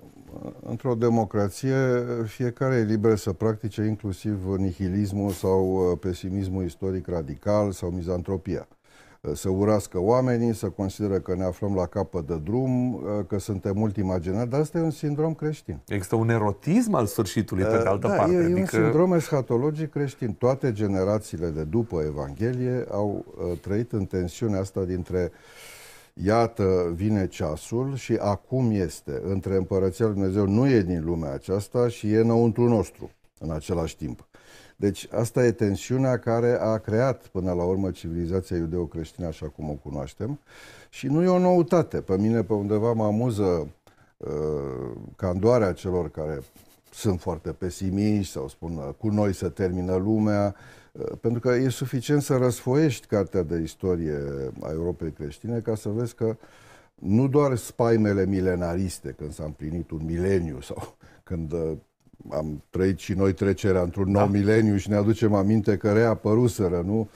într-o 0.62 0.94
democrație, 0.94 1.76
fiecare 2.24 2.74
e 2.74 2.82
liber 2.82 3.16
să 3.16 3.32
practice 3.32 3.82
inclusiv 3.82 4.44
nihilismul 4.56 5.30
sau 5.30 5.90
uh, 5.90 5.98
pesimismul 6.00 6.64
istoric 6.64 7.06
radical 7.06 7.70
sau 7.70 7.90
mizantropia. 7.90 8.68
Uh, 9.20 9.34
să 9.34 9.48
urască 9.48 9.98
oamenii, 9.98 10.54
să 10.54 10.68
consideră 10.68 11.18
că 11.18 11.34
ne 11.34 11.44
aflăm 11.44 11.74
la 11.74 11.86
capăt 11.86 12.26
de 12.26 12.36
drum, 12.44 12.94
uh, 12.94 13.00
că 13.26 13.38
suntem 13.38 13.80
ultima 13.80 14.18
generație, 14.18 14.50
dar 14.50 14.60
asta 14.60 14.78
e 14.78 14.82
un 14.82 14.90
sindrom 14.90 15.34
creștin. 15.34 15.80
Există 15.88 16.16
un 16.16 16.28
erotism 16.28 16.94
al 16.94 17.06
sfârșitului, 17.06 17.64
pe 17.64 17.70
de 17.82 17.88
altă 17.88 18.06
da, 18.06 18.14
parte. 18.14 18.32
E, 18.32 18.36
adică... 18.36 18.58
e 18.58 18.60
un 18.60 18.66
sindrom 18.66 19.12
eschatologic 19.12 19.90
creștin. 19.90 20.32
Toate 20.32 20.72
generațiile 20.72 21.48
de 21.48 21.62
după 21.62 22.02
Evanghelie 22.06 22.84
au 22.90 23.24
trăit 23.60 23.92
în 23.92 24.04
tensiunea 24.04 24.60
asta 24.60 24.84
dintre 24.84 25.32
uh, 25.32 25.38
iată, 26.24 26.92
vine 26.94 27.26
ceasul 27.26 27.94
și 27.96 28.12
acum 28.20 28.70
este. 28.70 29.20
Între 29.24 29.56
Împărăția 29.56 30.06
Lui 30.06 30.14
Dumnezeu 30.14 30.46
nu 30.46 30.68
e 30.68 30.80
din 30.80 31.04
lumea 31.04 31.32
aceasta 31.32 31.88
și 31.88 32.12
e 32.12 32.18
înăuntru 32.18 32.68
nostru 32.68 33.10
în 33.38 33.50
același 33.50 33.96
timp. 33.96 34.28
Deci 34.80 35.08
asta 35.10 35.44
e 35.44 35.52
tensiunea 35.52 36.18
care 36.18 36.58
a 36.60 36.78
creat 36.78 37.26
până 37.26 37.52
la 37.52 37.64
urmă 37.64 37.90
civilizația 37.90 38.56
iudeo-creștină 38.56 39.26
așa 39.26 39.46
cum 39.46 39.70
o 39.70 39.72
cunoaștem 39.72 40.40
și 40.88 41.06
nu 41.06 41.22
e 41.22 41.28
o 41.28 41.38
noutate. 41.38 42.00
Pe 42.00 42.16
mine 42.16 42.42
pe 42.42 42.52
undeva 42.52 42.92
mă 42.92 43.04
amuză 43.04 43.68
uh, 44.16 44.90
candoarea 45.16 45.72
celor 45.72 46.10
care 46.10 46.40
sunt 46.92 47.20
foarte 47.20 47.52
pesimiști 47.52 48.32
sau 48.32 48.49
spun 48.49 48.94
cu 48.99 49.08
noi 49.08 49.34
să 49.34 49.49
termină 49.49 49.94
lumea, 49.94 50.54
Uh, 50.92 51.18
pentru 51.20 51.40
că 51.40 51.49
e 51.49 51.68
suficient 51.68 52.22
să 52.22 52.37
răsfoiești 52.37 53.06
cartea 53.06 53.42
de 53.42 53.58
istorie 53.58 54.18
a 54.60 54.70
Europei 54.70 55.12
creștine 55.12 55.58
ca 55.58 55.75
să 55.75 55.88
vezi 55.88 56.14
că 56.14 56.37
nu 56.94 57.28
doar 57.28 57.56
spaimele 57.56 58.26
milenariste, 58.26 59.14
când 59.18 59.32
s-a 59.32 59.44
împlinit 59.44 59.90
un 59.90 60.04
mileniu 60.04 60.60
sau 60.60 60.96
când 61.28 61.52
uh, 61.52 61.72
am 62.28 62.62
trăit 62.70 62.98
și 62.98 63.12
noi 63.12 63.32
trecerea 63.32 63.82
într-un 63.82 64.10
nou 64.10 64.24
da. 64.24 64.30
mileniu 64.30 64.76
și 64.76 64.88
ne 64.88 64.96
aducem 64.96 65.34
aminte 65.34 65.76
că 65.76 65.92
reapăruseră, 65.92 66.82
nu? 66.86 67.08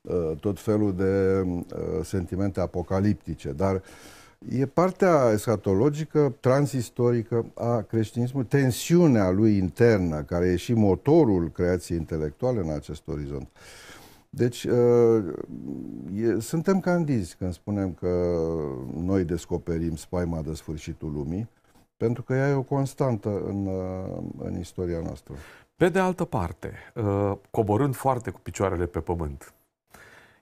Uh, 0.00 0.36
tot 0.40 0.60
felul 0.60 0.94
de 0.94 1.44
sentimente 2.02 2.60
apocaliptice. 2.60 3.52
Dar 3.56 3.82
E 4.48 4.66
partea 4.66 5.30
escatologică, 5.32 6.34
transistorică 6.40 7.46
a 7.54 7.80
creștinismului, 7.80 8.48
tensiunea 8.48 9.30
lui 9.30 9.56
internă, 9.56 10.22
care 10.22 10.46
e 10.46 10.56
și 10.56 10.72
motorul 10.72 11.50
creației 11.50 11.98
intelectuale 11.98 12.60
în 12.60 12.70
acest 12.70 13.08
orizont. 13.08 13.48
Deci, 14.30 14.64
uh, 14.64 15.24
e, 16.16 16.40
suntem 16.40 16.80
candizi 16.80 17.36
când 17.36 17.52
spunem 17.52 17.92
că 17.92 18.38
noi 18.96 19.24
descoperim 19.24 19.96
spaima 19.96 20.40
de 20.40 20.54
sfârșitul 20.54 21.12
lumii, 21.12 21.48
pentru 21.98 22.22
că 22.22 22.34
ea 22.34 22.48
e 22.48 22.52
o 22.52 22.62
constantă 22.62 23.42
în, 23.46 23.66
uh, 23.66 24.22
în 24.38 24.58
istoria 24.58 25.00
noastră. 25.00 25.34
Pe 25.76 25.88
de 25.88 25.98
altă 25.98 26.24
parte, 26.24 26.72
uh, 26.94 27.32
coborând 27.50 27.94
foarte 27.94 28.30
cu 28.30 28.40
picioarele 28.40 28.86
pe 28.86 29.00
pământ, 29.00 29.52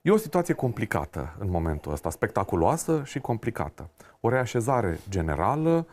e 0.01 0.11
o 0.11 0.17
situație 0.17 0.53
complicată 0.53 1.35
în 1.39 1.49
momentul 1.49 1.91
ăsta, 1.91 2.09
spectaculoasă 2.09 3.01
și 3.05 3.19
complicată. 3.19 3.89
O 4.19 4.29
reașezare 4.29 4.99
generală, 5.09 5.85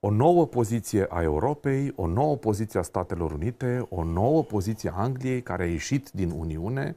o 0.00 0.10
nouă 0.10 0.46
poziție 0.46 1.06
a 1.08 1.22
Europei, 1.22 1.92
o 1.96 2.06
nouă 2.06 2.36
poziție 2.36 2.78
a 2.78 2.82
Statelor 2.82 3.32
Unite, 3.32 3.86
o 3.88 4.04
nouă 4.04 4.42
poziție 4.42 4.92
a 4.94 5.00
Angliei 5.00 5.42
care 5.42 5.62
a 5.62 5.66
ieșit 5.66 6.10
din 6.10 6.30
Uniune, 6.30 6.96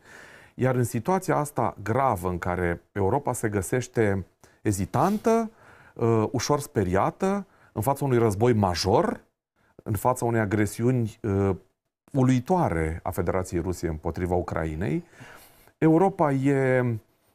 iar 0.56 0.76
în 0.76 0.84
situația 0.84 1.36
asta 1.36 1.78
gravă 1.84 2.30
în 2.30 2.38
care 2.38 2.82
Europa 2.92 3.34
se 3.34 3.50
găsește 3.50 4.26
ezitantă, 4.62 5.52
uh, 5.94 6.24
ușor 6.32 6.60
speriată, 6.60 7.46
în 7.72 7.82
fața 7.82 8.06
unui 8.06 8.18
război 8.18 8.54
major, 8.54 9.24
în 9.84 9.96
fața 9.96 10.26
unei 10.26 10.40
agresiuni 10.40 11.20
uh, 11.22 11.56
uluitoare 12.12 13.00
a 13.04 13.12
Federației 13.12 13.62
Rusiei 13.62 13.90
împotriva 13.90 14.36
Ucrainei, 14.36 15.04
Europa 15.78 16.32
e 16.32 16.84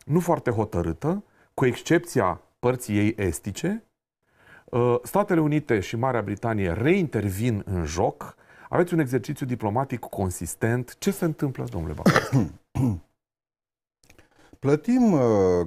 nu 0.05 0.21
foarte 0.21 0.51
hotărâtă, 0.51 1.25
cu 1.55 1.67
excepția 1.67 2.41
părții 2.59 2.99
ei 2.99 3.15
estice. 3.17 3.85
Uh, 4.65 4.97
Statele 5.03 5.41
Unite 5.41 5.81
și 5.81 5.97
Marea 5.97 6.23
Britanie 6.23 6.73
reintervin 6.73 7.63
în 7.67 7.85
joc. 7.85 8.35
Aveți 8.69 8.95
un 8.95 8.99
exercițiu 8.99 9.47
diplomatic 9.47 10.01
consistent. 10.01 10.99
Ce 10.99 11.11
se 11.11 11.25
întâmplă, 11.25 11.65
domnule 11.65 11.93
Bacăscu? 11.93 12.51
Plătim 14.59 15.13
uh, 15.13 15.21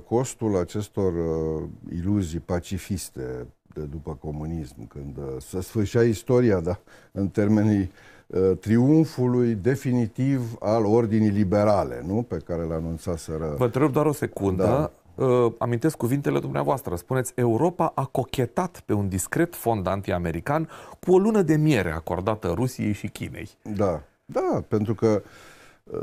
costul 0.05 0.57
acestor 0.57 1.13
uh, 1.13 1.69
iluzii 1.89 2.39
pacifiste 2.39 3.47
de 3.73 3.81
după 3.81 4.17
comunism, 4.21 4.87
când 4.87 5.17
uh, 5.17 5.23
se 5.39 5.61
sfârșea 5.61 6.01
istoria, 6.01 6.59
da, 6.59 6.79
în 7.11 7.27
termenii 7.27 7.91
uh, 8.27 8.57
triumfului 8.59 9.53
definitiv 9.53 10.55
al 10.59 10.85
ordinii 10.85 11.29
liberale, 11.29 12.03
nu? 12.05 12.21
Pe 12.21 12.37
care 12.37 12.63
l 12.63 12.71
anunțaseră. 12.71 13.55
Vă 13.57 13.65
întreb 13.65 13.91
doar 13.91 14.05
o 14.05 14.11
secundă. 14.11 14.63
Da. 14.63 14.91
Uh, 15.25 15.53
amintesc 15.57 15.97
cuvintele 15.97 16.39
dumneavoastră. 16.39 16.95
Spuneți, 16.95 17.31
Europa 17.35 17.91
a 17.95 18.05
cochetat 18.05 18.81
pe 18.85 18.93
un 18.93 19.07
discret 19.09 19.55
fond 19.55 19.87
anti-american 19.87 20.69
cu 20.99 21.13
o 21.13 21.17
lună 21.17 21.41
de 21.41 21.55
miere 21.55 21.91
acordată 21.91 22.51
Rusiei 22.55 22.93
și 22.93 23.07
Chinei. 23.07 23.49
Da, 23.75 24.01
da, 24.25 24.63
pentru 24.67 24.95
că 24.95 25.07
uh, 25.07 25.21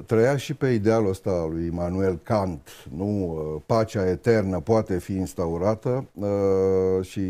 trăia 0.06 0.36
și 0.36 0.54
pe 0.54 0.68
idealul 0.68 1.08
ăsta 1.08 1.30
al 1.30 1.50
lui 1.50 1.66
Immanuel 1.66 2.18
Kant, 2.22 2.68
nu? 2.96 3.04
Uh, 3.04 3.62
pacea 3.66 4.08
eternă 4.08 4.60
poate 4.60 4.98
fi 4.98 5.12
instaurată 5.12 6.04
uh, 6.14 7.04
și 7.04 7.20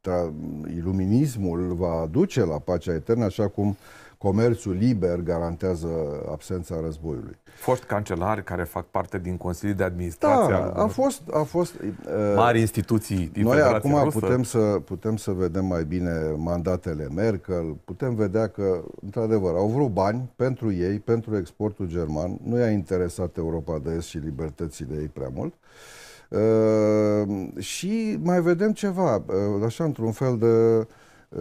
tra- 0.00 0.32
iluminismul 0.76 1.74
va 1.74 2.00
aduce 2.00 2.44
la 2.44 2.58
pacea 2.58 2.92
eternă, 2.94 3.24
așa 3.24 3.48
cum 3.48 3.76
comerțul 4.22 4.72
liber 4.72 5.20
garantează 5.20 5.88
absența 6.30 6.80
războiului. 6.82 7.38
Foști 7.54 7.84
cancelari 7.84 8.44
care 8.44 8.64
fac 8.64 8.86
parte 8.86 9.18
din 9.18 9.36
Consiliul 9.36 9.76
de 9.76 9.84
Administrație. 9.84 10.52
Da, 10.52 10.82
a 10.82 10.86
fost, 10.86 11.22
a 11.32 11.42
fost 11.42 11.74
uh, 11.80 11.88
mari 12.34 12.60
instituții 12.60 13.30
din 13.32 13.42
Noi 13.42 13.56
Federația 13.56 13.76
acum 13.76 14.02
Rusă. 14.04 14.18
putem 14.18 14.42
să, 14.42 14.58
putem 14.58 15.16
să 15.16 15.30
vedem 15.30 15.64
mai 15.64 15.84
bine 15.84 16.34
mandatele 16.36 17.08
Merkel, 17.14 17.76
putem 17.84 18.14
vedea 18.14 18.46
că, 18.46 18.84
într-adevăr, 19.00 19.54
au 19.54 19.66
vrut 19.68 19.92
bani 19.92 20.30
pentru 20.36 20.72
ei, 20.72 20.98
pentru 20.98 21.36
exportul 21.36 21.86
german, 21.86 22.38
nu 22.44 22.58
i-a 22.58 22.70
interesat 22.70 23.36
Europa 23.36 23.80
de 23.84 23.94
Est 23.96 24.06
și 24.06 24.18
libertățile 24.18 24.94
ei 25.00 25.10
prea 25.12 25.30
mult. 25.34 25.54
Uh, 26.28 27.62
și 27.62 28.18
mai 28.22 28.40
vedem 28.40 28.72
ceva, 28.72 29.16
uh, 29.16 29.64
așa 29.64 29.84
într-un 29.84 30.12
fel 30.12 30.38
de 30.38 30.46
uh, 30.46 30.84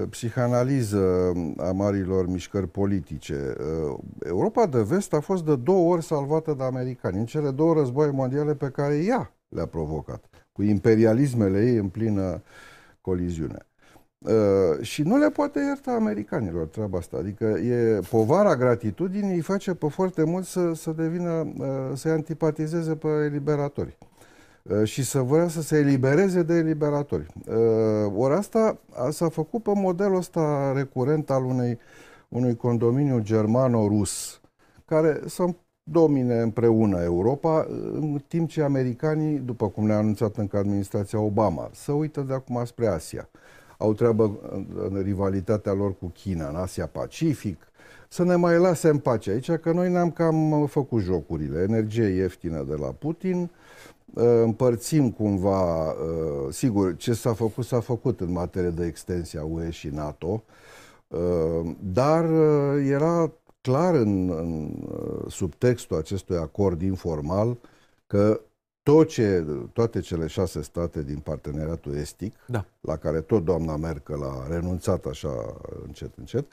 psihanaliză 0.09 1.31
a 1.57 1.71
marilor 1.71 2.27
mișcări 2.27 2.67
politice. 2.67 3.55
Uh, 3.89 3.97
Europa 4.25 4.65
de 4.65 4.81
Vest 4.81 5.13
a 5.13 5.19
fost 5.19 5.45
de 5.45 5.55
două 5.55 5.93
ori 5.93 6.03
salvată 6.03 6.53
de 6.57 6.63
americani, 6.63 7.17
în 7.17 7.25
cele 7.25 7.51
două 7.51 7.73
războaie 7.73 8.11
mondiale 8.11 8.55
pe 8.55 8.69
care 8.69 9.03
ea 9.03 9.33
le-a 9.49 9.65
provocat, 9.65 10.23
cu 10.51 10.63
imperialismele 10.63 11.65
ei 11.65 11.75
în 11.75 11.87
plină 11.87 12.43
coliziune. 13.01 13.65
Uh, 14.17 14.81
și 14.81 15.01
nu 15.01 15.17
le 15.17 15.29
poate 15.29 15.59
ierta 15.59 15.91
americanilor 15.91 16.67
treaba 16.67 16.97
asta. 16.97 17.17
Adică 17.17 17.45
e 17.45 17.99
povara 18.09 18.55
gratitudinii 18.55 19.35
îi 19.35 19.41
face 19.41 19.73
pe 19.73 19.87
foarte 19.87 20.23
mult 20.23 20.45
să, 20.45 20.73
să 20.73 20.91
devină, 20.91 21.53
uh, 21.57 21.67
să-i 21.93 22.11
antipatizeze 22.11 22.95
pe 22.95 23.07
eliberatori 23.07 23.97
uh, 23.99 24.10
și 24.83 25.03
să 25.03 25.19
vrea 25.21 25.47
să 25.47 25.61
se 25.61 25.77
elibereze 25.77 26.43
de 26.43 26.53
eliberatori. 26.53 27.25
Uh, 27.47 28.13
ori 28.15 28.33
asta 28.33 28.77
a- 28.93 29.09
s-a 29.09 29.29
făcut 29.29 29.63
pe 29.63 29.71
modelul 29.75 30.15
ăsta 30.17 30.73
recurent 30.75 31.29
al 31.29 31.43
unei, 31.45 31.79
unui 32.29 32.55
condominiu 32.55 33.19
germano-rus 33.19 34.41
care 34.85 35.19
să 35.25 35.45
domine 35.83 36.39
împreună 36.41 37.01
Europa, 37.01 37.65
în 37.93 38.21
timp 38.27 38.49
ce 38.49 38.61
americanii, 38.61 39.37
după 39.37 39.67
cum 39.67 39.85
ne-a 39.85 39.97
anunțat 39.97 40.37
încă 40.37 40.57
administrația 40.57 41.19
Obama, 41.19 41.69
să 41.73 41.91
uită 41.91 42.21
de 42.21 42.33
acum 42.33 42.65
spre 42.65 42.87
Asia. 42.87 43.29
Au 43.77 43.93
treabă 43.93 44.39
în- 44.51 44.67
în 44.89 45.01
rivalitatea 45.01 45.73
lor 45.73 45.95
cu 45.97 46.05
China, 46.05 46.47
în 46.49 46.55
Asia-Pacific, 46.55 47.65
să 48.09 48.23
ne 48.23 48.35
mai 48.35 48.57
lase 48.57 48.89
în 48.89 48.97
pace 48.97 49.29
aici, 49.31 49.51
că 49.51 49.71
noi 49.71 49.91
ne-am 49.91 50.11
cam 50.11 50.65
făcut 50.67 51.01
jocurile. 51.01 51.61
Energie 51.61 52.05
ieftină 52.05 52.65
de 52.69 52.75
la 52.75 52.87
Putin, 52.87 53.41
uh, 53.41 53.49
împărțim 54.13 55.11
cumva, 55.11 55.91
uh, 55.91 56.47
sigur, 56.49 56.95
ce 56.95 57.13
s-a 57.13 57.33
făcut, 57.33 57.65
s-a 57.65 57.79
făcut 57.79 58.19
în 58.19 58.31
materie 58.31 58.69
de 58.69 58.85
extensie 58.85 59.39
a 59.39 59.43
UE 59.43 59.69
și 59.69 59.87
NATO, 59.87 60.43
uh, 61.07 61.71
dar 61.79 62.29
uh, 62.29 62.85
era 62.89 63.31
clar 63.61 63.93
în, 63.95 64.29
în 64.29 64.71
uh, 64.89 65.31
subtextul 65.31 65.97
acestui 65.97 66.35
acord 66.37 66.81
informal 66.81 67.57
că 68.07 68.41
tot 68.83 69.07
ce, 69.07 69.45
toate 69.73 69.99
cele 69.99 70.27
șase 70.27 70.61
state 70.61 71.03
din 71.03 71.17
parteneriatul 71.17 71.95
estic, 71.95 72.33
Da. 72.47 72.65
la 72.81 72.97
care 72.97 73.21
tot 73.21 73.43
doamna 73.45 73.75
Merkel 73.75 74.23
a 74.23 74.47
renunțat 74.49 75.05
așa 75.05 75.55
încet, 75.85 76.11
încet, 76.17 76.45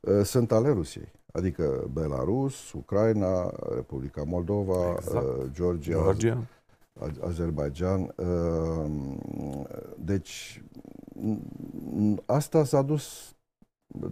uh, 0.00 0.24
sunt 0.24 0.52
ale 0.52 0.68
Rusiei. 0.72 1.12
Adică 1.32 1.88
Belarus, 1.92 2.72
Ucraina, 2.72 3.52
Republica 3.74 4.22
Moldova, 4.26 4.94
Exact. 4.98 5.24
uh, 5.24 5.44
Georgia, 5.52 5.92
Georgia. 5.92 6.38
A- 7.00 7.26
Azerbaijan. 7.26 8.14
uh, 8.16 8.90
Deci, 9.98 10.62
n- 11.20 12.24
asta 12.26 12.64
s-a 12.64 12.82
dus 12.82 13.34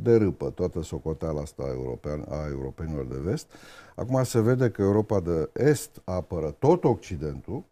de 0.03 0.16
râpă, 0.16 0.51
toată 0.51 0.83
socoteala 0.83 1.40
asta 1.40 1.62
european, 1.68 2.25
a 2.29 2.47
europenilor 2.49 3.05
de 3.07 3.18
vest. 3.18 3.47
Acum 3.97 4.23
se 4.23 4.40
vede 4.40 4.71
că 4.71 4.83
Europa 4.83 5.21
de 5.21 5.51
Est 5.53 6.01
apără 6.05 6.51
tot 6.51 6.85
Occidentul, 6.85 7.64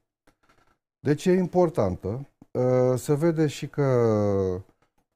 deci 1.00 1.26
e 1.26 1.32
importantă. 1.32 2.28
Uh, 2.50 2.98
Se 2.98 3.14
vede 3.14 3.46
și 3.46 3.68
că 3.68 3.82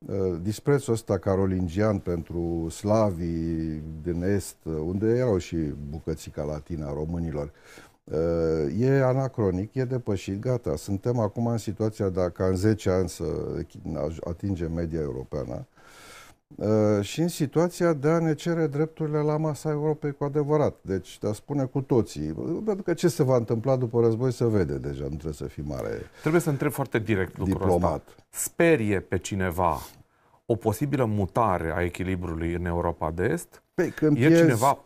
uh, 0.06 0.38
disprețul 0.42 0.92
ăsta 0.92 1.18
carolingian 1.18 1.98
pentru 1.98 2.68
slavii 2.70 3.82
din 4.02 4.22
Est, 4.22 4.56
uh, 4.64 4.74
unde 4.74 5.06
erau 5.06 5.38
și 5.38 5.56
bucățica 5.90 6.42
latina 6.42 6.88
a 6.88 6.92
românilor, 6.92 7.44
uh, 7.46 7.93
e 8.78 9.02
anacronic, 9.04 9.74
e 9.74 9.84
depășit, 9.84 10.40
gata. 10.40 10.76
Suntem 10.76 11.18
acum 11.18 11.46
în 11.46 11.58
situația 11.58 12.08
de 12.08 12.20
a 12.20 12.28
ca 12.28 12.44
în 12.46 12.56
10 12.56 12.90
ani 12.90 13.08
să 13.08 13.24
atingem 14.24 14.72
media 14.72 15.00
europeană 15.00 15.66
uh, 16.56 17.00
și 17.04 17.20
în 17.20 17.28
situația 17.28 17.92
de 17.92 18.08
a 18.08 18.18
ne 18.18 18.34
cere 18.34 18.66
drepturile 18.66 19.18
la 19.18 19.36
masa 19.36 19.70
Europei 19.70 20.12
cu 20.12 20.24
adevărat. 20.24 20.74
Deci, 20.80 21.18
de 21.18 21.28
a 21.28 21.32
spune 21.32 21.64
cu 21.64 21.80
toții, 21.80 22.32
pentru 22.64 22.82
că 22.82 22.94
ce 22.94 23.08
se 23.08 23.22
va 23.22 23.36
întâmpla 23.36 23.76
după 23.76 24.00
război 24.00 24.32
se 24.32 24.46
vede 24.46 24.78
deja, 24.78 25.02
nu 25.02 25.08
trebuie 25.08 25.32
să 25.32 25.44
fii 25.44 25.64
mare 25.66 25.88
Trebuie 26.20 26.40
să 26.40 26.50
întreb 26.50 26.72
foarte 26.72 26.98
direct 26.98 27.38
lucrul 27.38 27.58
diplomat. 27.58 28.06
ăsta. 28.08 28.22
Sperie 28.30 29.00
pe 29.00 29.18
cineva 29.18 29.78
o 30.46 30.54
posibilă 30.56 31.04
mutare 31.04 31.72
a 31.76 31.82
echilibrului 31.82 32.52
în 32.54 32.64
Europa 32.64 33.10
de 33.10 33.24
Est? 33.32 33.62
Păi, 33.74 33.90
când 33.90 34.16
E 34.16 34.20
pierzi- 34.20 34.36
cineva 34.40 34.78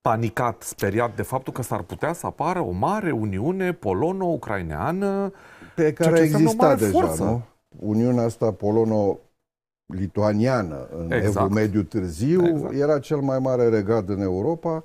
panicat, 0.00 0.62
speriat 0.62 1.16
de 1.16 1.22
faptul 1.22 1.52
că 1.52 1.62
s-ar 1.62 1.82
putea 1.82 2.12
să 2.12 2.26
apară 2.26 2.60
o 2.60 2.70
mare 2.70 3.10
uniune 3.10 3.72
polono-ucraineană? 3.72 5.32
pe 5.74 5.92
care 5.92 6.14
ce 6.14 6.20
a 6.20 6.22
înseamnă 6.22 6.36
o 6.36 6.40
existat 6.50 6.68
mare 6.68 6.80
deja, 6.80 7.00
forță. 7.00 7.22
nu? 7.24 7.42
Uniunea 7.78 8.24
asta 8.24 8.52
polono-lituaniană 8.52 10.88
în 10.98 11.12
Exact. 11.12 11.36
Evul 11.36 11.48
Mediu 11.48 11.82
târziu, 11.82 12.46
Exact. 12.46 12.74
era 12.74 12.98
cel 12.98 13.18
mai 13.18 13.38
mare 13.38 13.68
regat 13.68 14.08
în 14.08 14.20
Europa. 14.20 14.82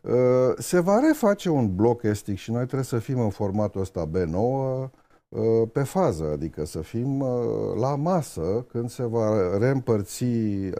Uh, 0.00 0.12
Se 0.58 0.80
va 0.80 0.98
reface 0.98 1.50
un 1.50 1.74
bloc 1.74 2.02
estic 2.02 2.38
și 2.38 2.50
noi 2.50 2.62
trebuie 2.64 2.84
să 2.84 2.98
fim 2.98 3.20
în 3.20 3.30
formatul 3.30 3.80
ăsta 3.80 4.08
B9, 4.08 4.32
uh, 4.34 4.84
pe 5.72 5.82
fază, 5.82 6.30
adică 6.32 6.64
să 6.64 6.80
fim 6.80 7.20
uh, 7.20 7.28
la 7.80 7.96
masă 7.96 8.64
când 8.68 8.90
se 8.90 9.02
va 9.02 9.58
reîmpărți 9.58 10.24
uh, 10.24 10.70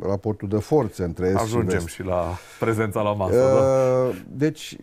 raportul 0.00 0.48
de 0.48 0.58
forțe 0.58 1.04
între 1.04 1.26
est 1.26 1.36
Ajungem 1.36 1.78
și 1.78 1.84
vest. 1.84 1.94
și 1.94 2.02
la 2.02 2.24
prezența 2.60 3.00
la 3.00 3.12
masă. 3.12 3.36
Uh, 3.36 4.14
da? 4.14 4.24
Deci, 4.36 4.76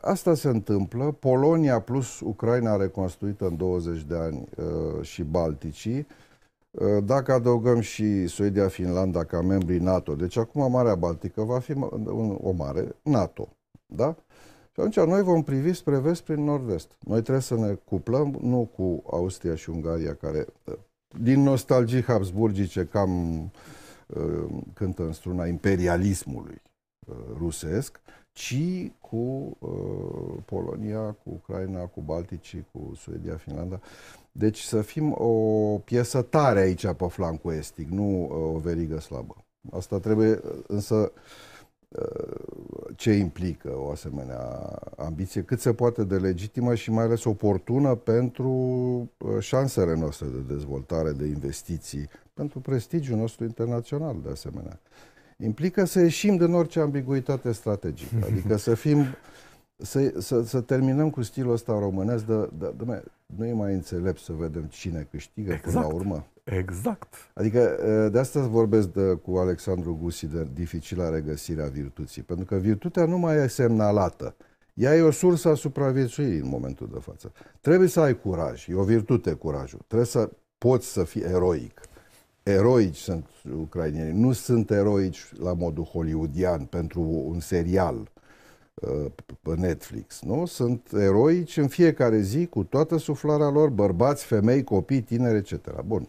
asta 0.00 0.34
se 0.34 0.48
întâmplă. 0.48 1.16
Polonia 1.18 1.80
plus 1.80 2.20
Ucraina 2.20 2.76
reconstruită 2.76 3.46
în 3.46 3.56
20 3.56 4.02
de 4.02 4.16
ani 4.16 4.48
și 5.00 5.22
Balticii 5.22 6.06
dacă 7.04 7.32
adăugăm 7.32 7.80
și 7.80 8.26
Suedia, 8.26 8.68
Finlanda 8.68 9.24
ca 9.24 9.40
membrii 9.40 9.78
NATO, 9.78 10.14
deci 10.14 10.36
acum 10.36 10.70
Marea 10.70 10.94
Baltică 10.94 11.42
va 11.42 11.58
fi 11.58 11.72
o 12.42 12.50
mare 12.50 12.96
NATO, 13.02 13.48
da? 13.86 14.14
Și 14.74 14.80
atunci 14.80 15.08
noi 15.08 15.22
vom 15.22 15.42
privi 15.42 15.72
spre 15.72 15.98
vest 15.98 16.22
prin 16.22 16.44
nord-vest. 16.44 16.90
Noi 17.00 17.20
trebuie 17.20 17.42
să 17.42 17.54
ne 17.54 17.72
cuplăm 17.84 18.38
nu 18.40 18.70
cu 18.76 19.02
Austria 19.10 19.54
și 19.54 19.70
Ungaria, 19.70 20.14
care 20.14 20.46
din 21.20 21.42
nostalgii 21.42 22.02
habsburgice 22.02 22.84
cam 22.84 23.40
uh, 24.06 24.44
cântă 24.72 25.02
în 25.02 25.12
struna 25.12 25.46
imperialismului 25.46 26.62
uh, 27.06 27.16
rusesc, 27.38 28.00
ci 28.32 28.90
cu 29.00 29.56
uh, 29.58 30.42
Polonia, 30.44 31.12
cu 31.12 31.30
Ucraina, 31.30 31.80
cu 31.80 32.00
Balticii, 32.00 32.66
cu 32.72 32.94
Suedia, 32.96 33.36
Finlanda. 33.36 33.80
Deci 34.32 34.60
să 34.60 34.82
fim 34.82 35.14
o 35.18 35.32
piesă 35.84 36.22
tare 36.22 36.60
aici 36.60 36.86
pe 36.86 37.06
flancul 37.08 37.52
estic, 37.52 37.88
nu 37.88 38.22
uh, 38.22 38.54
o 38.54 38.58
verigă 38.58 39.00
slabă. 39.00 39.36
Asta 39.72 39.98
trebuie 39.98 40.40
însă 40.66 40.94
uh, 40.94 41.20
ce 42.96 43.12
implică 43.12 43.72
o 43.76 43.90
asemenea 43.90 44.78
ambiție, 44.96 45.42
cât 45.42 45.60
se 45.60 45.72
poate 45.72 46.04
de 46.04 46.16
legitimă 46.16 46.74
și 46.74 46.90
mai 46.90 47.04
ales 47.04 47.24
oportună 47.24 47.94
pentru 47.94 48.50
uh, 49.18 49.38
șansele 49.38 49.94
noastre 49.94 50.26
de 50.26 50.54
dezvoltare, 50.54 51.12
de 51.12 51.26
investiții, 51.26 52.08
pentru 52.34 52.60
prestigiul 52.60 53.18
nostru 53.18 53.44
internațional 53.44 54.16
de 54.24 54.30
asemenea. 54.30 54.80
Implică 55.36 55.84
să 55.84 56.00
ieșim 56.00 56.36
din 56.36 56.52
orice 56.52 56.80
ambiguitate 56.80 57.52
strategică, 57.52 58.14
adică 58.30 58.56
să 58.56 58.74
fim 58.74 59.04
să, 59.76 60.12
să, 60.18 60.42
să 60.42 60.60
terminăm 60.60 61.10
cu 61.10 61.22
stilul 61.22 61.52
ăsta 61.52 61.78
românesc 61.78 62.24
de, 62.24 62.48
de, 62.58 62.74
de, 62.76 63.02
nu 63.26 63.46
e 63.46 63.52
mai 63.52 63.72
înțelept 63.72 64.20
să 64.20 64.32
vedem 64.32 64.62
cine 64.62 65.08
câștigă 65.10 65.52
exact. 65.52 65.64
până 65.64 65.80
la 65.80 65.86
exact. 65.86 66.00
urmă. 66.00 66.26
Exact. 66.44 67.14
Adică 67.34 67.78
de 68.12 68.18
asta 68.18 68.40
vorbesc 68.40 68.88
de, 68.88 69.14
cu 69.14 69.36
Alexandru 69.36 69.98
Gusi 70.02 70.26
de 70.26 70.46
dificila 70.52 71.08
regăsirea 71.08 71.66
virtuții. 71.66 72.22
Pentru 72.22 72.44
că 72.44 72.56
virtutea 72.56 73.04
nu 73.04 73.18
mai 73.18 73.36
e 73.36 73.46
semnalată. 73.46 74.34
Ea 74.74 74.96
e 74.96 75.00
o 75.00 75.10
sursă 75.10 75.48
a 75.48 75.54
supraviețuirii 75.54 76.38
în 76.38 76.48
momentul 76.48 76.88
de 76.92 76.98
față. 76.98 77.32
Trebuie 77.60 77.88
să 77.88 78.00
ai 78.00 78.20
curaj. 78.20 78.68
E 78.68 78.74
o 78.74 78.82
virtute 78.82 79.32
curajul. 79.32 79.80
Trebuie 79.86 80.08
să 80.08 80.30
poți 80.58 80.86
să 80.92 81.04
fii 81.04 81.22
eroic. 81.22 81.80
Eroici 82.42 82.96
sunt 82.96 83.26
ucrainieni. 83.56 84.20
Nu 84.20 84.32
sunt 84.32 84.70
eroici 84.70 85.32
la 85.38 85.52
modul 85.52 85.84
hollywoodian 85.84 86.64
pentru 86.64 87.00
un 87.00 87.40
serial 87.40 88.10
pe 89.42 89.54
Netflix. 89.56 90.20
Nu? 90.22 90.46
Sunt 90.46 90.88
eroici 90.92 91.56
în 91.56 91.68
fiecare 91.68 92.20
zi 92.20 92.46
cu 92.46 92.64
toată 92.64 92.96
suflarea 92.96 93.48
lor, 93.48 93.68
bărbați, 93.68 94.24
femei, 94.24 94.64
copii, 94.64 95.02
tineri, 95.02 95.36
etc. 95.36 95.82
Bun. 95.86 96.08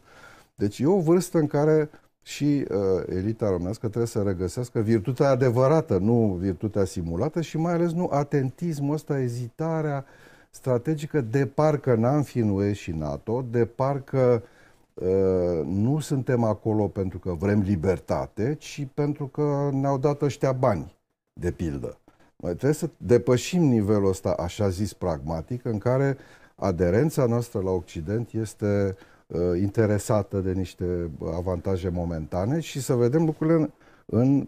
Deci 0.56 0.80
e 0.80 0.86
o 0.86 1.00
vârstă 1.00 1.38
în 1.38 1.48
care 1.48 1.90
și 2.22 2.66
uh, 2.70 3.04
elita 3.10 3.50
românească 3.50 3.88
trebuie 3.88 4.08
să 4.08 4.22
regăsească 4.22 4.80
virtutea 4.80 5.30
adevărată, 5.30 5.98
nu 5.98 6.38
virtutea 6.40 6.86
simulată 6.86 7.42
și 7.42 7.58
mai 7.58 7.74
ales 7.74 7.92
nu 7.92 8.10
atentismul 8.12 8.94
ăsta, 8.94 9.20
ezitarea 9.20 10.06
strategică 10.50 11.22
de 11.22 11.46
parcă 11.46 11.96
n-am 11.96 12.22
fi 12.22 12.40
în 12.40 12.50
UE 12.50 12.74
și 12.74 12.92
NATO, 12.92 13.46
de 13.50 13.66
parcă 13.66 14.44
uh, 14.94 15.66
nu 15.66 16.00
suntem 16.00 16.44
acolo 16.44 16.88
pentru 16.88 17.20
că 17.20 17.34
vrem 17.34 17.60
libertate, 17.60 18.56
ci 18.60 18.88
pentru 18.94 19.28
că 19.28 19.70
ne-au 19.72 19.98
dat 19.98 20.22
ăștia 20.22 20.52
bani, 20.52 20.96
de 21.40 21.52
pildă. 21.52 21.98
Noi 22.36 22.52
trebuie 22.52 22.74
să 22.74 22.90
depășim 22.98 23.64
nivelul 23.64 24.10
ăsta, 24.10 24.30
așa 24.30 24.70
zis, 24.70 24.94
pragmatic, 24.94 25.66
în 25.66 25.78
care 25.78 26.18
aderența 26.56 27.26
noastră 27.26 27.60
la 27.62 27.72
Occident 27.72 28.32
este 28.32 28.96
uh, 28.98 29.14
interesată 29.62 30.40
de 30.40 30.52
niște 30.52 31.12
avantaje 31.36 31.90
momentane 31.90 32.60
și 32.60 32.82
să 32.82 32.94
vedem 32.94 33.26
lucrurile 33.26 33.56
în, 33.56 33.70
în 34.06 34.48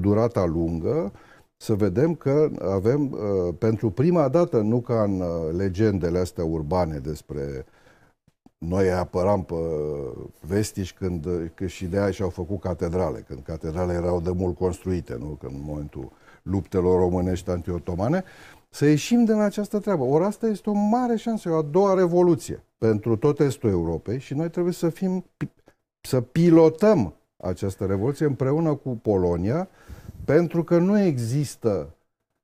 durata 0.00 0.44
lungă, 0.44 1.12
să 1.56 1.74
vedem 1.74 2.14
că 2.14 2.50
avem, 2.60 3.12
uh, 3.12 3.54
pentru 3.58 3.90
prima 3.90 4.28
dată, 4.28 4.60
nu 4.60 4.80
ca 4.80 5.02
în 5.02 5.20
uh, 5.20 5.54
legendele 5.56 6.18
astea 6.18 6.44
urbane 6.44 6.98
despre 6.98 7.66
noi 8.58 8.90
apăram 8.90 9.44
pe 9.44 9.54
vestici 10.40 10.94
când, 10.94 11.26
că 11.54 11.66
și 11.66 11.86
de 11.86 11.98
aia 11.98 12.10
și-au 12.10 12.28
făcut 12.28 12.60
catedrale, 12.60 13.24
când 13.28 13.42
catedrale 13.42 13.92
erau 13.92 14.20
de 14.20 14.30
mult 14.30 14.56
construite, 14.56 15.16
nu? 15.18 15.26
Când 15.26 15.52
în 15.52 15.62
momentul 15.64 16.12
luptelor 16.42 16.98
românești 16.98 17.50
antiotomane, 17.50 18.24
să 18.70 18.86
ieșim 18.86 19.24
din 19.24 19.40
această 19.40 19.78
treabă. 19.78 20.04
Ori 20.04 20.24
asta 20.24 20.46
este 20.46 20.70
o 20.70 20.72
mare 20.72 21.16
șansă, 21.16 21.50
o 21.50 21.56
a 21.56 21.62
doua 21.62 21.94
revoluție 21.94 22.65
pentru 22.78 23.16
tot 23.16 23.40
estul 23.40 23.70
Europei 23.70 24.18
și 24.18 24.34
noi 24.34 24.50
trebuie 24.50 24.72
să 24.72 24.88
fim, 24.88 25.24
să 26.00 26.20
pilotăm 26.20 27.14
această 27.36 27.86
revoluție 27.86 28.26
împreună 28.26 28.74
cu 28.74 28.96
Polonia, 28.96 29.68
pentru 30.24 30.64
că 30.64 30.78
nu 30.78 31.00
există 31.00 31.96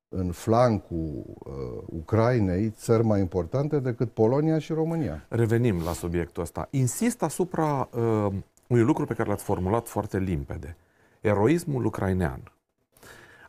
în 0.09 0.33
flancul 0.33 1.25
uh, 1.25 1.53
Ucrainei 1.87 2.71
țări 2.71 3.05
mai 3.05 3.21
importante 3.21 3.79
decât 3.79 4.11
Polonia 4.11 4.59
și 4.59 4.73
România. 4.73 5.25
Revenim 5.29 5.83
la 5.85 5.93
subiectul 5.93 6.43
ăsta. 6.43 6.69
Insist 6.71 7.23
asupra 7.23 7.89
uh, 7.93 8.27
unui 8.67 8.83
lucru 8.83 9.05
pe 9.05 9.15
care 9.15 9.29
l-ați 9.29 9.45
formulat 9.45 9.89
foarte 9.89 10.19
limpede. 10.19 10.77
Eroismul 11.21 11.85
ucrainean. 11.85 12.53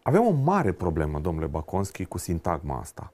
Avem 0.03 0.25
o 0.25 0.31
mare 0.31 0.71
problemă, 0.71 1.19
domnule 1.19 1.47
Baconski, 1.47 2.05
cu 2.05 2.17
sintagma 2.17 2.79
asta. 2.79 3.13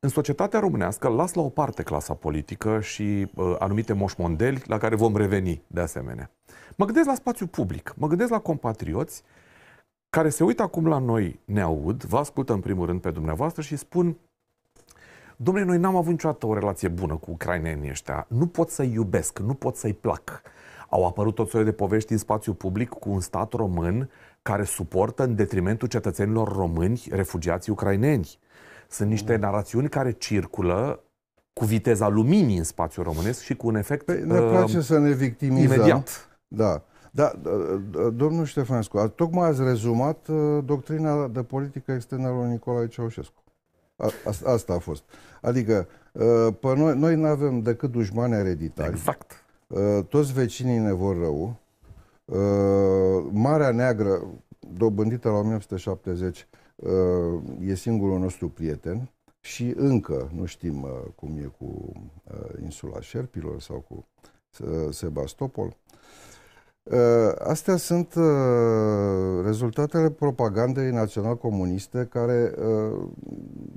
În 0.00 0.08
societatea 0.08 0.60
românească 0.60 1.08
las 1.08 1.34
la 1.34 1.42
o 1.42 1.48
parte 1.48 1.82
clasa 1.82 2.14
politică 2.14 2.80
și 2.80 3.30
uh, 3.34 3.56
anumite 3.58 3.92
moșmondeli 3.92 4.62
la 4.66 4.78
care 4.78 4.94
vom 4.94 5.16
reveni 5.16 5.62
de 5.66 5.80
asemenea. 5.80 6.30
Mă 6.76 6.84
gândesc 6.84 7.06
la 7.06 7.14
spațiu 7.14 7.46
public, 7.46 7.94
mă 7.96 8.06
gândesc 8.06 8.30
la 8.30 8.38
compatrioți 8.38 9.22
care 10.10 10.28
se 10.28 10.44
uită 10.44 10.62
acum 10.62 10.86
la 10.86 10.98
noi, 10.98 11.40
ne 11.44 11.60
aud, 11.60 12.04
vă 12.04 12.18
ascultă 12.18 12.52
în 12.52 12.60
primul 12.60 12.86
rând 12.86 13.00
pe 13.00 13.10
dumneavoastră 13.10 13.62
și 13.62 13.76
spun 13.76 14.16
Domnule, 15.36 15.66
noi 15.66 15.78
n-am 15.78 15.96
avut 15.96 16.10
niciodată 16.10 16.46
o 16.46 16.54
relație 16.54 16.88
bună 16.88 17.16
cu 17.16 17.30
ucrainenii 17.30 17.90
ăștia. 17.90 18.26
Nu 18.28 18.46
pot 18.46 18.70
să-i 18.70 18.92
iubesc, 18.92 19.38
nu 19.38 19.54
pot 19.54 19.76
să-i 19.76 19.94
plac. 19.94 20.42
Au 20.88 21.06
apărut 21.06 21.34
tot 21.34 21.48
soiul 21.48 21.66
de 21.66 21.72
povești 21.72 22.12
în 22.12 22.18
spațiu 22.18 22.54
public 22.54 22.88
cu 22.88 23.10
un 23.10 23.20
stat 23.20 23.52
român 23.52 24.10
care 24.42 24.64
suportă 24.64 25.24
în 25.24 25.34
detrimentul 25.34 25.88
cetățenilor 25.88 26.52
români 26.52 27.02
refugiații 27.10 27.72
ucraineni. 27.72 28.38
Sunt 28.88 29.08
niște 29.08 29.34
mm. 29.34 29.40
narațiuni 29.40 29.88
care 29.88 30.10
circulă 30.10 31.02
cu 31.52 31.64
viteza 31.64 32.08
luminii 32.08 32.56
în 32.56 32.64
spațiul 32.64 33.04
românesc 33.04 33.40
și 33.40 33.56
cu 33.56 33.66
un 33.66 33.74
efect 33.74 34.04
păi, 34.04 34.22
Ne 34.24 34.40
place 34.40 34.76
uh, 34.76 34.82
să 34.82 34.98
ne 34.98 35.10
victimizăm. 35.10 35.76
Imediat. 35.76 36.28
Da. 36.48 36.82
Da, 37.10 37.32
domnul 38.14 38.44
Ștefănescu, 38.44 39.08
tocmai 39.08 39.48
ați 39.48 39.62
rezumat 39.62 40.28
uh, 40.28 40.64
doctrina 40.64 41.28
de 41.28 41.42
politică 41.42 41.92
externă 41.92 42.26
a 42.26 42.30
lui 42.30 42.48
Nicolae 42.48 42.86
Ceaușescu. 42.86 43.42
A, 43.96 44.10
asta 44.44 44.72
a 44.72 44.78
fost. 44.78 45.02
Adică, 45.40 45.88
uh, 46.12 46.54
pe 46.60 46.74
noi, 46.76 46.98
noi 46.98 47.14
nu 47.16 47.26
avem 47.26 47.60
decât 47.60 47.90
dușmani 47.90 48.34
ereditari. 48.34 48.90
Exact. 48.90 49.44
Uh, 49.66 50.04
toți 50.08 50.32
vecinii 50.32 50.78
ne 50.78 50.92
vor 50.92 51.18
rău. 51.18 51.56
Uh, 52.24 53.28
Marea 53.30 53.70
Neagră, 53.70 54.22
dobândită 54.58 55.28
la 55.28 55.38
1970, 55.38 56.38
uh, 56.38 56.58
e 57.60 57.74
singurul 57.74 58.18
nostru 58.18 58.48
prieten 58.48 59.10
și 59.40 59.72
încă 59.76 60.30
nu 60.34 60.44
știm 60.44 60.82
uh, 60.82 60.90
cum 61.14 61.36
e 61.36 61.50
cu 61.58 61.92
insula 62.62 63.00
Șerpilor 63.00 63.60
sau 63.60 63.84
cu 63.88 64.06
Sebastopol. 64.90 65.76
Astea 67.38 67.76
sunt 67.76 68.14
rezultatele 69.44 70.10
propagandei 70.10 70.90
național-comuniste 70.90 72.08
care, 72.10 72.54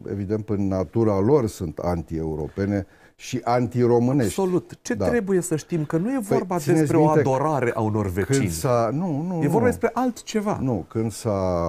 evident, 0.09 0.45
prin 0.45 0.67
natura 0.67 1.19
lor 1.19 1.47
sunt 1.47 1.77
anti-europene 1.77 2.85
și 3.21 3.41
antiromânești. 3.43 4.39
Absolut. 4.39 4.77
Ce 4.81 4.93
da. 4.93 5.07
trebuie 5.07 5.41
să 5.41 5.55
știm? 5.55 5.85
Că 5.85 5.97
nu 5.97 6.09
e 6.09 6.13
păi, 6.13 6.23
vorba 6.37 6.55
păi, 6.55 6.73
despre 6.73 6.97
o 6.97 7.07
adorare 7.07 7.71
a 7.73 7.81
unor 7.81 8.07
vecini. 8.07 8.37
Când 8.37 8.49
s-a, 8.49 8.89
nu, 8.93 9.21
nu, 9.21 9.43
e 9.43 9.47
vorba 9.47 9.59
nu. 9.59 9.65
despre 9.65 9.89
altceva. 9.93 10.59
Nu, 10.61 10.85
când 10.87 11.11
s-a... 11.11 11.67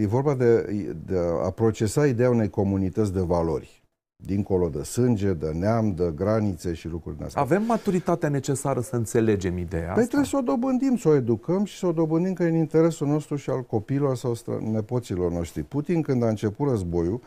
E 0.00 0.06
vorba 0.06 0.34
de, 0.34 0.62
de 1.06 1.18
a 1.44 1.50
procesa 1.50 2.06
ideea 2.06 2.30
unei 2.30 2.50
comunități 2.50 3.12
de 3.12 3.20
valori. 3.20 3.82
Dincolo 4.16 4.68
de 4.68 4.82
sânge, 4.82 5.32
de 5.32 5.50
neam, 5.54 5.94
de 5.94 6.12
granițe 6.14 6.72
și 6.72 6.88
lucruri 6.88 7.16
astea. 7.24 7.42
Avem 7.42 7.62
maturitatea 7.66 8.28
necesară 8.28 8.80
să 8.80 8.96
înțelegem 8.96 9.58
ideea 9.58 9.82
păi 9.82 9.90
asta? 9.90 10.04
trebuie 10.04 10.28
să 10.28 10.36
o 10.36 10.40
dobândim, 10.40 10.96
să 10.96 11.08
o 11.08 11.14
educăm 11.14 11.64
și 11.64 11.78
să 11.78 11.86
o 11.86 11.92
dobândim 11.92 12.32
că 12.32 12.42
e 12.42 12.48
în 12.48 12.54
interesul 12.54 13.06
nostru 13.06 13.36
și 13.36 13.50
al 13.50 13.62
copiilor 13.62 14.16
sau 14.16 14.36
nepoților 14.60 15.30
noștri. 15.32 15.62
Putin, 15.62 16.02
când 16.02 16.22
a 16.22 16.28
început 16.28 16.68
războiul, 16.68 17.20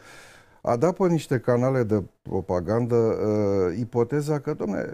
a 0.62 0.76
dat 0.76 0.96
pe 0.96 1.08
niște 1.08 1.40
canale 1.40 1.84
de 1.84 2.04
propagandă 2.22 2.96
uh, 2.96 3.78
ipoteza 3.80 4.40
că, 4.40 4.54
domne, 4.54 4.94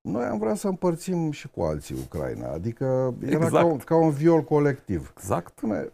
noi 0.00 0.24
am 0.24 0.38
vrea 0.38 0.54
să 0.54 0.68
împărțim 0.68 1.30
și 1.30 1.48
cu 1.48 1.62
alții 1.62 1.96
Ucraina. 2.04 2.52
Adică 2.52 3.14
era 3.20 3.34
Exact. 3.44 3.52
ca, 3.52 3.64
un, 3.64 3.78
ca 3.78 3.96
un 3.96 4.10
viol 4.10 4.42
colectiv. 4.42 5.12
Exact. 5.16 5.60
Domne, 5.60 5.92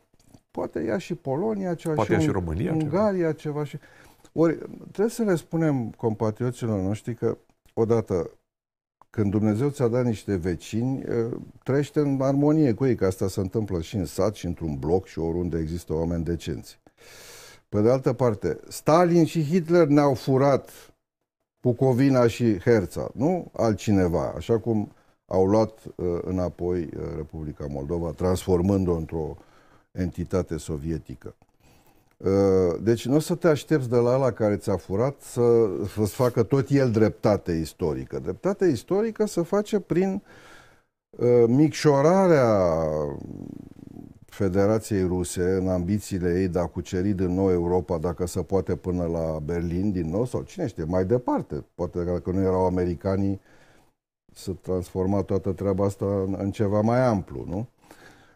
poate 0.51 0.81
ia 0.81 0.99
și 0.99 1.15
Polonia 1.15 1.75
ceva, 1.75 1.95
Poate 1.95 2.11
și, 2.11 2.19
ia 2.19 2.21
și 2.23 2.27
Un- 2.29 2.33
România 2.33 2.73
ceva. 2.73 2.83
Ungaria 2.85 3.33
ceva. 3.33 3.65
și. 3.65 3.79
Ori 4.33 4.59
trebuie 4.93 5.09
să 5.09 5.23
le 5.23 5.35
spunem 5.35 5.91
compatrioților 5.91 6.81
noștri 6.81 7.15
că, 7.15 7.39
odată, 7.75 8.31
când 9.11 9.31
Dumnezeu 9.31 9.69
ți-a 9.69 9.89
dat 9.89 10.05
niște 10.05 10.37
vecini, 10.37 11.03
eh, 11.03 11.27
trăiește 11.65 12.01
în 12.01 12.19
armonie 12.21 12.73
cu 12.75 12.85
ei, 12.87 12.95
că 12.95 13.07
asta 13.07 13.29
se 13.29 13.41
întâmplă 13.41 13.81
și 13.81 13.97
în 13.97 14.05
sat, 14.05 14.35
și 14.35 14.47
într-un 14.47 14.77
bloc, 14.79 15.07
și 15.07 15.19
oriunde 15.19 15.59
există 15.59 15.93
oameni 15.95 16.25
decenți. 16.25 16.81
Pe 17.71 17.81
de 17.81 17.91
altă 17.91 18.13
parte, 18.13 18.61
Stalin 18.69 19.25
și 19.25 19.45
Hitler 19.45 19.87
ne-au 19.87 20.15
furat 20.15 20.71
Bucovina 21.63 22.27
și 22.27 22.59
Herța, 22.59 23.11
nu 23.15 23.51
altcineva, 23.53 24.33
așa 24.37 24.59
cum 24.59 24.93
au 25.27 25.47
luat 25.47 25.79
uh, 25.97 26.07
înapoi 26.23 26.81
uh, 26.83 27.03
Republica 27.17 27.67
Moldova, 27.69 28.11
transformând-o 28.11 28.95
într-o 28.95 29.37
entitate 29.91 30.57
sovietică. 30.57 31.35
Uh, 32.17 32.81
Deci 32.83 33.07
nu 33.07 33.15
o 33.15 33.19
să 33.19 33.35
te 33.35 33.49
aștepți 33.49 33.89
de 33.89 33.97
la 33.97 34.15
ăla 34.15 34.33
care 34.33 34.57
ți-a 34.57 34.77
furat 34.77 35.21
să, 35.21 35.43
să-ți 35.95 36.15
facă 36.15 36.43
tot 36.43 36.69
el 36.69 36.91
dreptate 36.91 37.53
istorică. 37.53 38.19
Dreptate 38.19 38.67
istorică 38.67 39.27
se 39.27 39.43
face 39.43 39.81
prin 39.81 40.23
uh, 41.11 41.45
micșorarea 41.47 42.75
Federației 44.31 45.03
Ruse 45.03 45.43
în 45.43 45.69
ambițiile 45.69 46.41
ei 46.41 46.49
de 46.49 46.59
a 46.59 46.67
cuceri 46.67 47.09
din 47.09 47.35
nou 47.35 47.51
Europa, 47.51 47.99
dacă 47.99 48.27
se 48.27 48.43
poate 48.43 48.77
până 48.77 49.05
la 49.05 49.39
Berlin 49.45 49.93
din 49.93 50.11
nou, 50.11 50.25
sau 50.25 50.43
cine 50.43 50.67
știe, 50.67 50.85
mai 50.85 51.05
departe. 51.05 51.65
Poate 51.75 51.99
că 51.99 52.05
dacă 52.05 52.31
nu 52.31 52.41
erau 52.41 52.67
americanii, 52.67 53.41
să 54.35 54.53
transforma 54.53 55.23
toată 55.23 55.53
treaba 55.53 55.85
asta 55.85 56.05
în, 56.05 56.37
în 56.39 56.51
ceva 56.51 56.81
mai 56.81 57.01
amplu, 57.01 57.45
nu? 57.49 57.67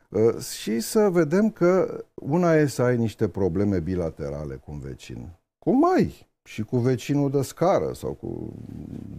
Uh, 0.09 0.38
și 0.38 0.80
să 0.80 1.09
vedem 1.11 1.50
că 1.50 2.04
una 2.14 2.54
e 2.54 2.66
să 2.66 2.83
ai 2.83 2.96
niște 2.96 3.28
probleme 3.28 3.80
bilaterale 3.80 4.54
cu 4.54 4.70
un 4.70 4.78
vecin. 4.78 5.28
Cum 5.59 5.92
ai? 5.94 6.26
Și 6.44 6.62
cu 6.62 6.76
vecinul 6.76 7.30
de 7.30 7.42
scară 7.42 7.92
sau 7.92 8.12
cu 8.12 8.52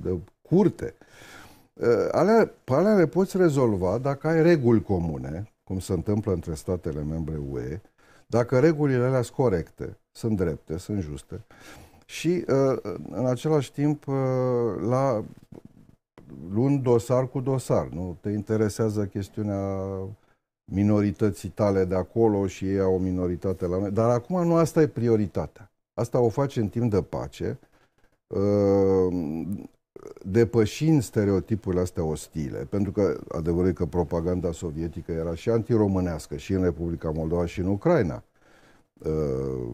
de 0.02 0.18
curte. 0.42 0.94
Uh, 1.74 2.08
Alea, 2.12 2.52
pe 2.64 2.74
alea 2.74 2.96
le 2.96 3.08
poți 3.08 3.38
rezolva 3.38 3.98
dacă 3.98 4.28
ai 4.28 4.42
reguli 4.42 4.82
comune, 4.82 5.55
cum 5.66 5.80
se 5.80 5.94
întâmplă 5.94 6.34
între 6.34 6.54
statele 6.54 7.04
membre 7.04 7.38
UE, 7.50 7.82
dacă 8.28 8.60
regulile 8.60 9.04
alea 9.04 9.22
sunt 9.22 9.36
corecte, 9.36 9.98
sunt 10.12 10.38
drepte, 10.38 10.78
sunt 10.78 11.02
juste 11.02 11.46
și 12.06 12.46
uh, 12.48 12.94
în 13.10 13.26
același 13.26 13.72
timp 13.72 14.08
uh, 14.08 14.16
la 14.88 15.24
luând 16.50 16.84
dosar 16.84 17.28
cu 17.28 17.40
dosar, 17.40 17.88
nu 17.88 18.18
te 18.22 18.30
interesează 18.30 19.06
chestiunea 19.06 19.82
minorității 20.72 21.50
tale 21.50 21.86
de 21.86 21.96
acolo 21.96 22.48
și 22.48 22.66
ei 22.70 22.80
au 22.80 22.94
o 22.94 22.98
minoritate 22.98 23.66
la 23.66 23.78
noi. 23.78 23.92
Dar 23.92 24.10
acum 24.10 24.48
nu 24.48 24.56
asta 24.56 24.82
e 24.82 24.88
prioritatea. 24.88 25.72
Asta 25.94 26.20
o 26.20 26.30
face 26.30 26.60
în 26.60 26.68
timp 26.68 26.92
de 26.92 27.02
pace, 27.02 27.60
uh, 28.28 29.14
depășind 30.26 31.04
stereotipurile 31.04 31.82
astea 31.82 32.04
ostile, 32.04 32.68
pentru 32.70 32.92
că 32.92 33.20
adevărul 33.28 33.70
e 33.70 33.74
că 33.74 33.86
propaganda 33.86 34.52
sovietică 34.52 35.12
era 35.12 35.36
și 35.36 35.50
antiromânească 35.50 36.36
și 36.36 36.54
în 36.54 36.64
Republica 36.64 37.12
Moldova 37.12 37.46
și 37.46 37.60
în 37.60 37.68
Ucraina. 37.68 38.24
Uh, 38.98 39.12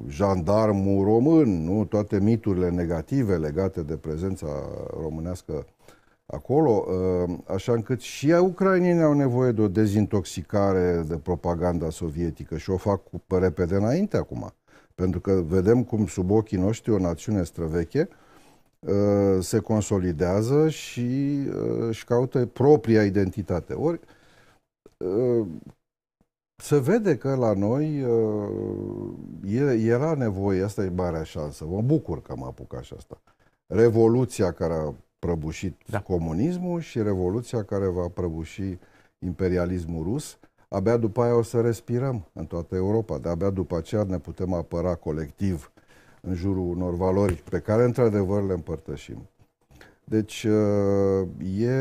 Jandarmul 0.08 1.06
român, 1.06 1.64
nu? 1.64 1.86
toate 1.86 2.20
miturile 2.20 2.70
negative 2.70 3.38
legate 3.38 3.82
de 3.82 3.96
prezența 3.96 4.48
românească 5.02 5.66
acolo, 6.26 6.86
uh, 6.88 7.38
așa 7.48 7.72
încât 7.74 8.00
și 8.00 8.32
ucrainienii 8.32 9.04
au 9.04 9.14
nevoie 9.14 9.52
de 9.52 9.62
o 9.62 9.68
dezintoxicare 9.68 11.04
de 11.08 11.18
propaganda 11.18 11.90
sovietică 11.90 12.58
și 12.58 12.70
o 12.70 12.78
fac 12.78 13.04
cu 13.04 13.22
pe 13.28 13.38
repede 13.38 13.76
înainte 13.76 14.18
acum. 14.18 14.54
Pentru 14.96 15.20
că 15.20 15.32
vedem 15.48 15.84
cum 15.84 16.08
sub 16.08 16.32
ochii 16.32 16.58
noștri 16.58 16.92
o 16.92 16.98
națiune 16.98 17.44
străveche 17.44 18.08
uh, 18.10 18.16
se 19.40 19.60
consolidează 19.60 20.70
și 20.70 21.40
uh, 21.48 21.88
își 21.88 22.06
caută 22.06 22.46
propria 22.46 23.04
identitate. 23.06 23.74
Ori 23.74 24.00
uh, 24.98 25.48
se 26.56 26.80
vede 26.80 27.18
că 27.18 27.36
la 27.36 27.54
noi 27.54 28.04
uh, 28.04 29.14
e- 29.46 29.84
era 29.86 30.14
nevoie, 30.14 30.64
asta 30.64 30.84
e 30.84 30.90
marea 30.90 31.24
șansă, 31.24 31.66
mă 31.66 31.82
bucur 31.82 32.22
că 32.22 32.32
am 32.32 32.44
apucat 32.44 32.84
și 32.84 32.94
asta. 32.98 33.22
Revoluția 33.68 34.52
care 34.52 34.74
a 34.74 34.94
prăbușit 35.20 35.76
Da. 35.86 35.98
da. 35.98 36.02
comunismul 36.04 36.80
și 36.80 37.02
revoluția 37.02 37.64
care 37.64 37.86
va 37.88 38.08
prăbuși 38.08 38.78
imperialismul 39.20 40.04
rus, 40.04 40.40
abia 40.68 40.98
după 40.98 41.22
aia 41.22 41.36
o 41.36 41.42
să 41.42 41.62
respirăm 41.62 42.30
în 42.34 42.46
toată 42.46 42.76
Europa, 42.76 43.18
de 43.18 43.30
abia 43.30 43.50
după 43.50 43.78
aceea 43.78 44.04
ne 44.04 44.20
putem 44.20 44.54
apăra 44.54 44.96
colectiv 44.96 45.72
în 46.22 46.34
jurul 46.36 46.70
unor 46.70 46.94
valori 46.96 47.44
pe 47.50 47.60
care 47.60 47.84
într-adevăr 47.84 48.44
le 48.46 48.54
împărtășim. 48.54 49.30
Deci 50.04 50.44
uh, 50.44 51.28
e 51.58 51.72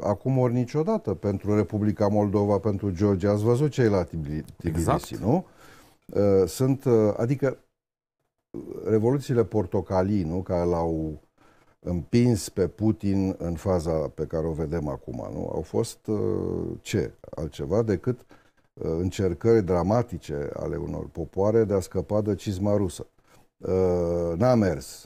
acum 0.00 0.38
ori 0.38 0.52
niciodată 0.52 1.14
pentru 1.14 1.54
Republica 1.56 2.08
Moldova, 2.08 2.58
pentru 2.58 2.90
Georgia. 2.90 3.30
Ați 3.30 3.42
văzut 3.42 3.70
ce 3.70 3.82
e 3.82 3.88
la 3.88 4.04
Tbili- 4.04 4.44
Tbilisi, 4.56 4.78
Exact. 4.90 5.16
nu? 5.16 5.44
Uh, 6.06 6.48
Sunt, 6.48 6.84
uh, 6.84 7.14
adică 7.16 7.58
revoluțiile 8.84 9.44
portocalii, 9.44 10.22
nu? 10.22 10.42
Care 10.42 10.64
l-au 10.64 11.20
împins 11.78 12.48
pe 12.48 12.68
Putin 12.68 13.34
în 13.38 13.54
faza 13.54 13.92
pe 13.92 14.24
care 14.24 14.46
o 14.46 14.52
vedem 14.52 14.88
acum, 14.88 15.28
nu? 15.32 15.50
Au 15.54 15.60
fost 15.62 16.06
uh, 16.06 16.18
ce? 16.80 17.12
Altceva 17.36 17.82
decât 17.82 18.20
uh, 18.20 18.26
încercări 18.74 19.62
dramatice 19.64 20.50
ale 20.56 20.76
unor 20.76 21.08
popoare 21.08 21.64
de 21.64 21.74
a 21.74 21.80
scăpa 21.80 22.20
de 22.20 22.34
cizma 22.34 22.76
rusă. 22.76 23.06
Uh, 23.58 24.32
N-a 24.36 24.54
mers 24.54 25.04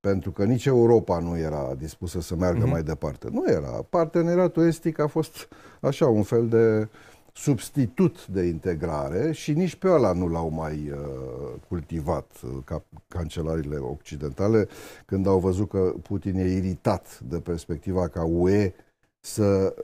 pentru 0.00 0.30
că 0.30 0.44
nici 0.44 0.64
Europa 0.66 1.18
nu 1.18 1.38
era 1.38 1.74
dispusă 1.74 2.20
să 2.20 2.34
meargă 2.34 2.60
Mhm. 2.60 2.70
mai 2.70 2.82
departe. 2.82 3.28
Nu 3.30 3.44
era. 3.46 3.68
Parteneriatul 3.90 4.66
estic 4.66 4.98
a 4.98 5.06
fost 5.06 5.48
așa 5.80 6.06
un 6.06 6.22
fel 6.22 6.48
de 6.48 6.88
substitut 7.32 8.26
de 8.26 8.42
integrare 8.42 9.32
și 9.32 9.52
nici 9.52 9.74
pe 9.76 9.88
ăla 9.90 10.12
nu 10.12 10.28
l-au 10.28 10.48
mai 10.48 10.90
uh, 10.90 11.54
cultivat 11.68 12.30
uh, 12.44 12.50
ca 12.64 12.82
cancelarile 13.08 13.76
occidentale 13.76 14.68
când 15.06 15.26
au 15.26 15.38
văzut 15.38 15.68
că 15.68 15.94
Putin 16.02 16.36
e 16.36 16.52
iritat 16.52 17.20
de 17.20 17.40
perspectiva 17.40 18.08
ca 18.08 18.24
UE 18.24 18.72
să 19.20 19.74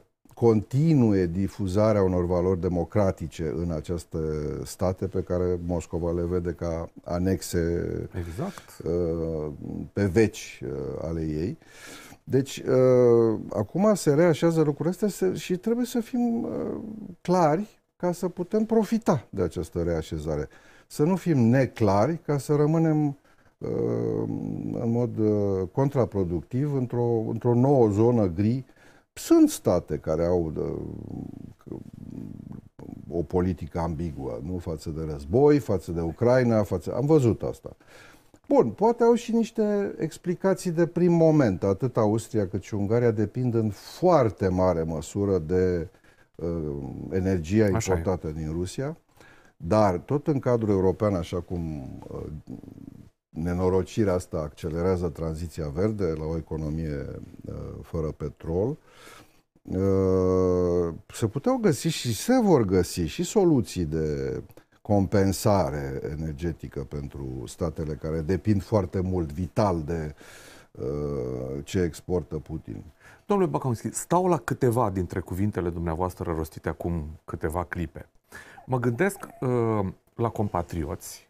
continue 0.40 1.26
difuzarea 1.26 2.02
unor 2.02 2.26
valori 2.26 2.60
democratice 2.60 3.54
în 3.56 3.70
aceste 3.70 4.18
state 4.64 5.06
pe 5.06 5.20
care 5.22 5.58
Moscova 5.66 6.12
le 6.12 6.22
vede 6.24 6.50
ca 6.52 6.88
anexe 7.04 7.84
Exact. 8.18 8.62
uh, 8.84 9.52
pe 9.92 10.04
veci 10.04 10.62
uh, 10.64 10.70
ale 11.02 11.20
ei. 11.20 11.58
Deci, 12.24 12.56
uh, 12.58 13.38
acum 13.52 13.94
se 13.94 14.14
reașează 14.14 14.62
lucrurile 14.62 14.88
astea 14.90 15.08
se- 15.08 15.34
și 15.34 15.56
trebuie 15.56 15.86
să 15.86 16.00
fim 16.00 16.42
uh, 16.42 16.50
clari 17.20 17.80
ca 17.96 18.12
să 18.12 18.28
putem 18.28 18.64
profita 18.64 19.26
de 19.30 19.42
această 19.42 19.82
reașezare. 19.82 20.48
Să 20.86 21.02
nu 21.02 21.16
fim 21.16 21.38
neclari 21.38 22.18
ca 22.26 22.38
să 22.38 22.54
rămânem 22.54 23.06
uh, 23.58 23.68
în 24.80 24.90
mod 24.90 25.18
uh, 25.18 25.68
contraproductiv 25.72 26.74
într-o, 26.74 27.24
într-o 27.28 27.54
nouă 27.54 27.88
zonă 27.88 28.26
gri. 28.26 28.64
Sunt 29.24 29.48
state 29.48 29.96
care 29.96 30.24
au 30.24 30.52
uh, 30.56 31.74
o 33.10 33.22
politică 33.22 33.78
ambiguă, 33.78 34.40
nu 34.42 34.58
față 34.58 34.90
de 34.90 35.04
război, 35.12 35.58
față 35.58 35.92
de 35.92 36.00
Ucraina, 36.00 36.62
față... 36.62 36.94
am 36.94 37.06
văzut 37.06 37.42
asta. 37.42 37.76
Bun, 38.48 38.70
poate 38.70 39.02
au 39.02 39.14
și 39.14 39.32
niște 39.32 39.94
explicații 39.98 40.70
de 40.70 40.86
prim 40.86 41.12
moment. 41.12 41.62
Atât 41.62 41.96
Austria 41.96 42.48
cât 42.48 42.62
și 42.62 42.74
Ungaria 42.74 43.10
depind 43.10 43.54
în 43.54 43.70
foarte 43.70 44.48
mare 44.48 44.82
măsură 44.82 45.38
de 45.38 45.88
uh, 46.34 46.48
energia 47.10 47.64
Așa 47.64 47.92
e. 47.92 47.96
importată 47.96 48.28
din 48.28 48.50
Rusia, 48.52 48.96
dar 49.56 49.98
tot 49.98 50.26
în 50.26 50.38
cadrul 50.38 50.70
european, 50.70 51.14
așa 51.14 51.40
cum 51.40 51.88
uh, 52.10 52.20
nenorocirea 53.30 54.14
asta 54.14 54.38
accelerează 54.38 55.08
tranziția 55.08 55.68
verde 55.68 56.04
la 56.04 56.24
o 56.24 56.36
economie 56.36 57.06
uh, 57.44 57.54
fără 57.82 58.06
petrol, 58.06 58.76
uh, 59.62 60.94
se 61.14 61.26
puteau 61.26 61.56
găsi 61.56 61.88
și 61.88 62.14
se 62.14 62.40
vor 62.40 62.62
găsi 62.62 63.00
și 63.00 63.22
soluții 63.22 63.84
de 63.84 64.42
compensare 64.82 66.00
energetică 66.18 66.80
pentru 66.80 67.42
statele 67.46 67.94
care 67.94 68.20
depind 68.20 68.62
foarte 68.62 69.00
mult, 69.00 69.32
vital, 69.32 69.82
de 69.82 70.14
uh, 70.70 71.64
ce 71.64 71.80
exportă 71.80 72.36
Putin. 72.36 72.84
Domnule 73.26 73.50
Bacaunski, 73.50 73.92
stau 73.92 74.26
la 74.26 74.38
câteva 74.38 74.90
dintre 74.90 75.20
cuvintele 75.20 75.70
dumneavoastră 75.70 76.34
rostite 76.36 76.68
acum 76.68 77.20
câteva 77.24 77.64
clipe. 77.64 78.08
Mă 78.66 78.78
gândesc 78.78 79.18
uh, 79.40 79.86
la 80.14 80.28
compatrioți 80.28 81.28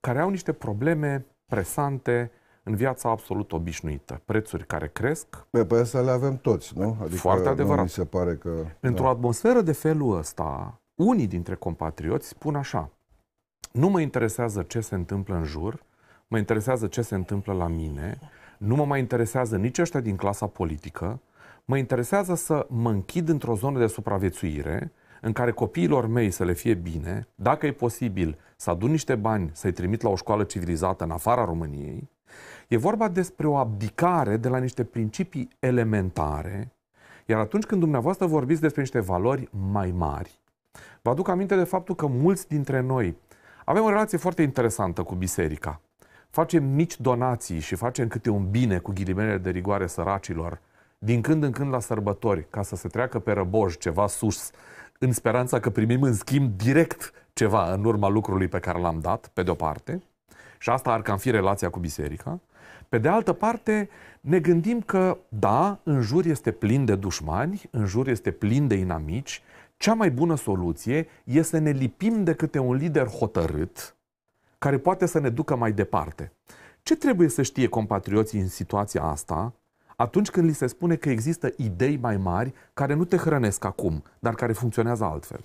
care 0.00 0.20
au 0.20 0.28
niște 0.30 0.52
probleme 0.52 1.26
presante 1.48 2.30
în 2.62 2.74
viața 2.74 3.08
absolut 3.08 3.52
obișnuită. 3.52 4.20
Prețuri 4.24 4.66
care 4.66 4.88
cresc. 4.88 5.26
Pe, 5.50 5.64
pe 5.64 5.76
astea 5.76 6.00
le 6.00 6.10
avem 6.10 6.36
toți, 6.36 6.78
nu? 6.78 6.96
Adică 7.00 7.16
Foarte 7.16 7.48
adevărat. 7.48 7.76
Nu 7.76 7.82
mi 7.82 7.88
se 7.88 8.04
pare 8.04 8.34
că... 8.34 8.50
Într-o 8.80 9.04
da. 9.04 9.10
atmosferă 9.10 9.60
de 9.60 9.72
felul 9.72 10.16
ăsta, 10.16 10.80
unii 10.94 11.26
dintre 11.26 11.54
compatrioți 11.54 12.28
spun 12.28 12.54
așa, 12.54 12.90
nu 13.72 13.88
mă 13.88 14.00
interesează 14.00 14.62
ce 14.62 14.80
se 14.80 14.94
întâmplă 14.94 15.34
în 15.34 15.44
jur, 15.44 15.82
mă 16.26 16.38
interesează 16.38 16.86
ce 16.86 17.02
se 17.02 17.14
întâmplă 17.14 17.52
la 17.52 17.66
mine, 17.66 18.18
nu 18.58 18.74
mă 18.74 18.84
mai 18.84 18.98
interesează 18.98 19.56
nici 19.56 19.78
ăștia 19.78 20.00
din 20.00 20.16
clasa 20.16 20.46
politică, 20.46 21.20
mă 21.64 21.76
interesează 21.76 22.34
să 22.34 22.66
mă 22.68 22.90
închid 22.90 23.28
într-o 23.28 23.54
zonă 23.54 23.78
de 23.78 23.86
supraviețuire 23.86 24.92
în 25.20 25.32
care 25.32 25.50
copiilor 25.50 26.06
mei 26.06 26.30
să 26.30 26.44
le 26.44 26.52
fie 26.52 26.74
bine, 26.74 27.28
dacă 27.34 27.66
e 27.66 27.72
posibil 27.72 28.38
să 28.56 28.70
adun 28.70 28.90
niște 28.90 29.14
bani 29.14 29.50
să-i 29.52 29.72
trimit 29.72 30.02
la 30.02 30.08
o 30.08 30.16
școală 30.16 30.44
civilizată 30.44 31.04
în 31.04 31.10
afara 31.10 31.44
României, 31.44 32.10
e 32.68 32.76
vorba 32.76 33.08
despre 33.08 33.46
o 33.46 33.56
abdicare 33.56 34.36
de 34.36 34.48
la 34.48 34.58
niște 34.58 34.84
principii 34.84 35.48
elementare, 35.58 36.72
iar 37.26 37.40
atunci 37.40 37.64
când 37.64 37.80
dumneavoastră 37.80 38.26
vorbiți 38.26 38.60
despre 38.60 38.80
niște 38.80 39.00
valori 39.00 39.48
mai 39.70 39.90
mari, 39.96 40.40
vă 41.02 41.10
aduc 41.10 41.28
aminte 41.28 41.56
de 41.56 41.64
faptul 41.64 41.94
că 41.94 42.06
mulți 42.06 42.48
dintre 42.48 42.80
noi 42.80 43.16
avem 43.64 43.82
o 43.82 43.88
relație 43.88 44.18
foarte 44.18 44.42
interesantă 44.42 45.02
cu 45.02 45.14
biserica. 45.14 45.80
Facem 46.30 46.64
mici 46.64 47.00
donații 47.00 47.58
și 47.58 47.74
facem 47.74 48.08
câte 48.08 48.30
un 48.30 48.50
bine 48.50 48.78
cu 48.78 48.92
ghilimele 48.92 49.38
de 49.38 49.50
rigoare 49.50 49.86
săracilor, 49.86 50.60
din 50.98 51.20
când 51.20 51.42
în 51.42 51.50
când 51.50 51.72
la 51.72 51.80
sărbători, 51.80 52.46
ca 52.50 52.62
să 52.62 52.76
se 52.76 52.88
treacă 52.88 53.18
pe 53.18 53.32
răboj 53.32 53.76
ceva 53.76 54.06
sus, 54.06 54.50
în 54.98 55.12
speranța 55.12 55.60
că 55.60 55.70
primim 55.70 56.02
în 56.02 56.14
schimb 56.14 56.56
direct 56.56 57.12
ceva 57.32 57.72
în 57.72 57.84
urma 57.84 58.08
lucrului 58.08 58.48
pe 58.48 58.58
care 58.58 58.78
l-am 58.78 59.00
dat, 59.00 59.30
pe 59.32 59.42
de-o 59.42 59.54
parte, 59.54 60.02
și 60.58 60.70
asta 60.70 60.92
ar 60.92 61.02
cam 61.02 61.16
fi 61.18 61.30
relația 61.30 61.70
cu 61.70 61.78
biserica. 61.78 62.40
Pe 62.88 62.98
de 62.98 63.08
altă 63.08 63.32
parte, 63.32 63.88
ne 64.20 64.40
gândim 64.40 64.80
că, 64.80 65.18
da, 65.28 65.78
în 65.82 66.00
jur 66.00 66.26
este 66.26 66.50
plin 66.50 66.84
de 66.84 66.94
dușmani, 66.94 67.62
în 67.70 67.86
jur 67.86 68.08
este 68.08 68.30
plin 68.30 68.66
de 68.66 68.74
inamici, 68.74 69.42
cea 69.76 69.94
mai 69.94 70.10
bună 70.10 70.36
soluție 70.36 71.08
este 71.24 71.56
să 71.56 71.58
ne 71.58 71.70
lipim 71.70 72.24
de 72.24 72.34
câte 72.34 72.58
un 72.58 72.74
lider 72.74 73.06
hotărât 73.06 73.96
care 74.58 74.78
poate 74.78 75.06
să 75.06 75.18
ne 75.18 75.28
ducă 75.28 75.56
mai 75.56 75.72
departe. 75.72 76.32
Ce 76.82 76.96
trebuie 76.96 77.28
să 77.28 77.42
știe 77.42 77.68
compatrioții 77.68 78.40
în 78.40 78.48
situația 78.48 79.02
asta 79.02 79.52
atunci 80.00 80.30
când 80.30 80.46
li 80.46 80.52
se 80.52 80.66
spune 80.66 80.96
că 80.96 81.10
există 81.10 81.52
idei 81.56 81.96
mai 81.96 82.16
mari 82.16 82.52
care 82.74 82.94
nu 82.94 83.04
te 83.04 83.16
hrănesc 83.16 83.64
acum, 83.64 84.02
dar 84.18 84.34
care 84.34 84.52
funcționează 84.52 85.04
altfel? 85.04 85.40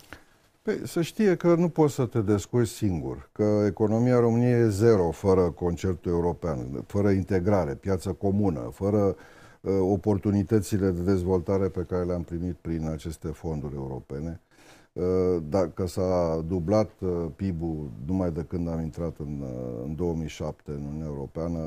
Păi, 0.61 0.87
să 0.87 1.01
știe 1.01 1.35
că 1.35 1.55
nu 1.55 1.69
poți 1.69 1.93
să 1.93 2.05
te 2.05 2.21
descurci 2.21 2.67
singur, 2.67 3.29
că 3.31 3.63
economia 3.67 4.19
României 4.19 4.61
e 4.61 4.69
zero 4.69 5.11
fără 5.11 5.41
concertul 5.41 6.11
european, 6.11 6.83
fără 6.87 7.09
integrare, 7.09 7.73
piață 7.73 8.11
comună, 8.11 8.69
fără 8.73 9.15
uh, 9.61 9.73
oportunitățile 9.79 10.89
de 10.89 11.01
dezvoltare 11.01 11.67
pe 11.67 11.85
care 11.89 12.03
le-am 12.03 12.23
primit 12.23 12.55
prin 12.61 12.89
aceste 12.89 13.27
fonduri 13.27 13.75
europene. 13.75 14.39
Uh, 14.41 14.52
dacă 15.49 15.87
s-a 15.87 16.43
dublat 16.47 16.89
uh, 16.99 17.09
PIB-ul 17.35 17.89
numai 18.05 18.31
de 18.31 18.45
când 18.47 18.69
am 18.69 18.79
intrat 18.79 19.15
în, 19.17 19.41
uh, 19.41 19.83
în 19.85 19.95
2007 19.95 20.71
în 20.71 20.83
Uniunea 20.87 21.07
Europeană, 21.07 21.59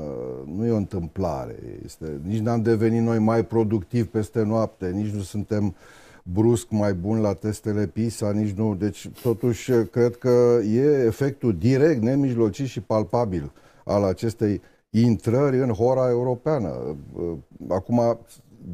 nu 0.45 0.65
e 0.65 0.71
o 0.71 0.75
întâmplare. 0.75 1.55
Este, 1.83 2.21
nici 2.23 2.39
n-am 2.39 2.61
devenit 2.61 3.01
noi 3.01 3.19
mai 3.19 3.45
productivi 3.45 4.07
peste 4.07 4.43
noapte, 4.43 4.89
nici 4.89 5.13
nu 5.13 5.21
suntem 5.21 5.75
brusc 6.23 6.67
mai 6.69 6.93
buni 6.93 7.21
la 7.21 7.33
testele 7.33 7.87
PISA, 7.87 8.31
nici 8.31 8.55
nu. 8.55 8.75
Deci, 8.75 9.09
totuși, 9.21 9.71
cred 9.71 10.15
că 10.15 10.59
e 10.63 11.05
efectul 11.05 11.57
direct, 11.57 12.01
nemijlocit 12.01 12.67
și 12.67 12.81
palpabil 12.81 13.51
al 13.85 14.03
acestei 14.03 14.61
intrări 14.89 15.61
în 15.61 15.69
hora 15.69 16.09
europeană. 16.09 16.97
Acum, 17.67 18.17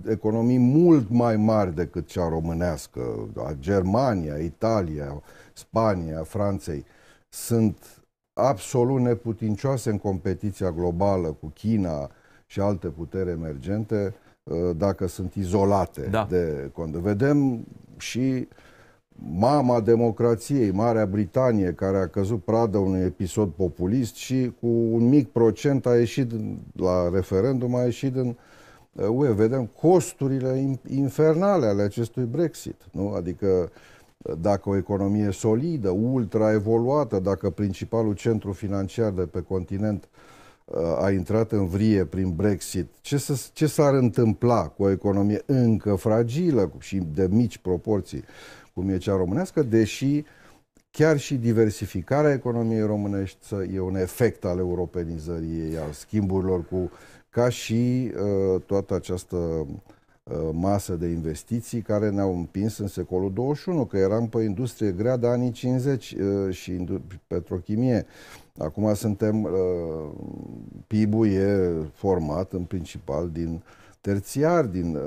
economii 0.08 0.58
mult 0.58 1.10
mai 1.10 1.38
mari 1.38 1.76
decât 1.76 2.08
cea 2.08 2.30
românească, 2.30 3.02
Germania, 3.60 4.36
Italia, 4.36 5.22
Spania, 5.54 6.24
Franței, 6.24 6.86
sunt 7.30 8.04
absolut 8.34 9.00
neputincioase 9.00 9.90
în 9.90 9.98
competiția 9.98 10.72
globală 10.72 11.28
cu 11.28 11.48
China 11.48 12.10
și 12.46 12.60
alte 12.60 12.88
puteri 12.88 13.30
emergente 13.30 14.14
uh, 14.44 14.76
dacă 14.78 15.08
sunt 15.08 15.34
izolate 15.34 16.02
da. 16.02 16.28
de 16.30 16.70
cont. 16.74 16.96
Vedem 16.96 17.66
și 17.98 18.48
mama 19.32 19.80
democrației, 19.80 20.72
Marea 20.72 21.06
Britanie, 21.06 21.74
care 21.74 21.98
a 21.98 22.08
căzut 22.08 22.44
pradă 22.44 22.78
unui 22.78 23.02
episod 23.02 23.50
populist 23.50 24.16
și 24.16 24.54
cu 24.60 24.68
un 24.68 25.10
mic 25.10 25.28
procent 25.28 25.86
a 25.86 25.98
ieșit 25.98 26.32
la 26.76 27.10
referendum, 27.10 27.76
a 27.76 27.84
ieșit 27.84 28.16
în 28.16 28.36
UE, 28.94 29.32
vedem 29.32 29.66
costurile 29.66 30.80
infernale 30.88 31.66
ale 31.66 31.82
acestui 31.82 32.24
Brexit. 32.24 32.82
Nu? 32.92 33.10
Adică 33.10 33.72
dacă 34.40 34.70
o 34.70 34.78
economie 34.78 35.32
solidă, 35.32 35.90
ultra 35.90 36.52
evoluată, 36.52 37.20
dacă 37.20 37.50
principalul 37.50 38.14
centru 38.14 38.52
financiar 38.52 39.12
de 39.12 39.22
pe 39.22 39.42
continent 39.42 40.10
a 41.02 41.12
intrat 41.12 41.52
în 41.52 41.68
vrie 41.68 42.06
prin 42.06 42.36
Brexit, 42.36 42.88
ce, 43.02 43.18
să, 43.18 43.48
ce 43.54 43.68
s-ar 43.68 43.94
întâmpla 43.94 44.68
cu 44.68 44.84
o 44.84 44.90
economie 44.90 45.42
încă 45.46 45.96
fragilă 45.96 46.72
și 46.80 46.98
de 47.14 47.28
mici 47.32 47.58
proporții, 47.58 48.24
cum 48.74 48.90
e 48.90 48.98
cea 48.98 49.16
românească, 49.16 49.64
deși 49.64 50.24
chiar 50.92 51.18
și 51.18 51.36
diversificarea 51.36 52.34
economiei 52.34 52.86
românești 52.86 53.54
e 53.74 53.80
un 53.80 53.96
efect 53.96 54.46
al 54.46 54.58
europenizării 54.58 55.60
ei, 55.60 55.78
al 55.78 55.92
schimburilor 55.92 56.66
cu 56.66 56.92
ca 57.34 57.50
și 57.50 58.12
uh, 58.16 58.62
toată 58.66 58.94
această 58.96 59.36
uh, 59.36 60.50
masă 60.52 60.96
de 60.96 61.08
investiții 61.08 61.82
care 61.82 62.10
ne-au 62.10 62.36
împins 62.36 62.78
în 62.78 62.88
secolul 62.88 63.34
21, 63.34 63.86
că 63.86 63.98
eram 63.98 64.28
pe 64.28 64.44
industrie 64.44 64.92
grea 64.92 65.18
de 65.18 65.28
anii 65.28 65.52
50 65.52 66.12
uh, 66.12 66.54
și 66.54 66.86
petrochimie. 67.28 68.06
Acum 68.58 68.94
suntem, 68.94 69.44
uh, 69.44 69.52
PIB-ul 70.88 71.28
e 71.28 71.72
format 71.94 72.52
în 72.52 72.64
principal 72.64 73.30
din 73.30 73.62
terțiar, 74.04 74.66
din 74.66 74.96
uh, 74.96 75.02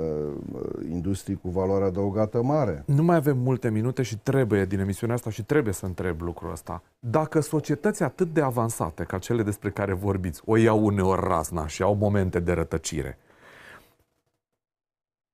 industrii 0.89 1.35
cu 1.35 1.49
valoare 1.49 1.83
adăugată 1.83 2.41
mare. 2.41 2.83
Nu 2.85 3.03
mai 3.03 3.15
avem 3.15 3.37
multe 3.37 3.69
minute 3.69 4.01
și 4.01 4.17
trebuie 4.17 4.65
din 4.65 4.79
emisiunea 4.79 5.15
asta 5.15 5.29
și 5.29 5.43
trebuie 5.43 5.73
să 5.73 5.85
întreb 5.85 6.21
lucrul 6.21 6.51
ăsta. 6.51 6.83
Dacă 6.99 7.39
societăți 7.39 8.03
atât 8.03 8.33
de 8.33 8.41
avansate 8.41 9.03
ca 9.03 9.17
cele 9.17 9.43
despre 9.43 9.69
care 9.69 9.93
vorbiți 9.93 10.41
o 10.45 10.57
iau 10.57 10.85
uneori 10.85 11.27
razna 11.27 11.67
și 11.67 11.81
au 11.81 11.95
momente 11.95 12.39
de 12.39 12.51
rătăcire, 12.51 13.17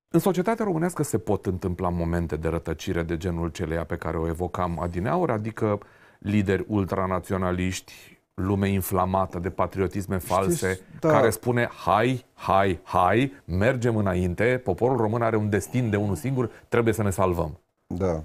în 0.10 0.20
societatea 0.20 0.66
românească 0.66 1.04
se 1.04 1.18
pot 1.18 1.46
întâmpla 1.46 1.90
momente 1.90 2.36
de 2.36 2.48
rătăcire 2.48 3.04
de 3.04 3.18
genul 3.18 3.50
celeia 3.50 3.84
pe 3.84 3.96
care 3.96 4.18
o 4.18 4.28
evocam 4.28 4.80
adineauri, 4.80 5.32
adică 5.32 5.80
lideri 6.20 6.66
ultranaționaliști, 6.68 8.13
lume 8.34 8.70
inflamată 8.70 9.40
de 9.40 9.50
patriotisme 9.50 10.18
false, 10.18 10.74
Știți, 10.74 10.82
da. 11.00 11.10
care 11.10 11.30
spune 11.30 11.70
hai, 11.86 12.26
hai, 12.34 12.80
hai, 12.84 13.32
mergem 13.46 13.96
înainte, 13.96 14.62
poporul 14.64 14.98
român 14.98 15.22
are 15.22 15.36
un 15.36 15.50
destin 15.50 15.90
de 15.90 15.96
unul 15.96 16.16
singur, 16.16 16.50
trebuie 16.68 16.94
să 16.94 17.04
ne 17.04 17.10
salvăm. 17.10 17.60
Da. 17.88 18.24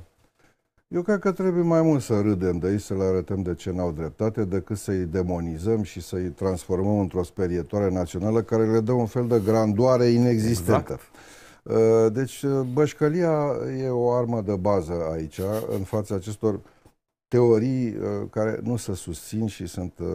Eu 0.88 1.03
cred 1.03 1.18
că 1.18 1.33
trebuie 1.33 1.62
mai 1.62 1.83
mult 1.83 2.03
să 2.03 2.21
râdem 2.21 2.59
de 2.59 2.71
ei, 2.71 2.79
să 2.79 2.94
le 2.94 3.03
arătăm 3.03 3.42
de 3.42 3.55
ce 3.55 3.71
n-au 3.71 3.92
dreptate, 3.92 4.44
decât 4.44 4.77
să-i 4.77 5.05
demonizăm 5.05 5.83
și 5.83 6.01
să-i 6.01 6.29
transformăm 6.29 6.98
într-o 6.98 7.23
sperietoare 7.23 7.90
națională 7.90 8.42
care 8.42 8.67
le 8.67 8.81
dă 8.81 8.92
un 8.92 9.06
fel 9.06 9.27
de 9.27 9.40
grandoare 9.44 10.04
inexistentă. 10.04 10.92
Exact. 10.92 11.00
Uh, 11.63 12.13
deci, 12.13 12.42
uh, 12.42 12.61
bășcălia 12.73 13.50
e 13.83 13.88
o 13.88 14.13
armă 14.13 14.40
de 14.40 14.56
bază 14.56 14.92
aici, 15.13 15.40
în 15.79 15.83
fața 15.83 16.15
acestor 16.15 16.61
teorii 17.29 17.96
uh, 17.96 18.29
care 18.31 18.60
nu 18.62 18.76
se 18.76 18.94
susțin 18.94 19.46
și 19.46 19.66
sunt 19.66 19.98
uh, 19.98 20.06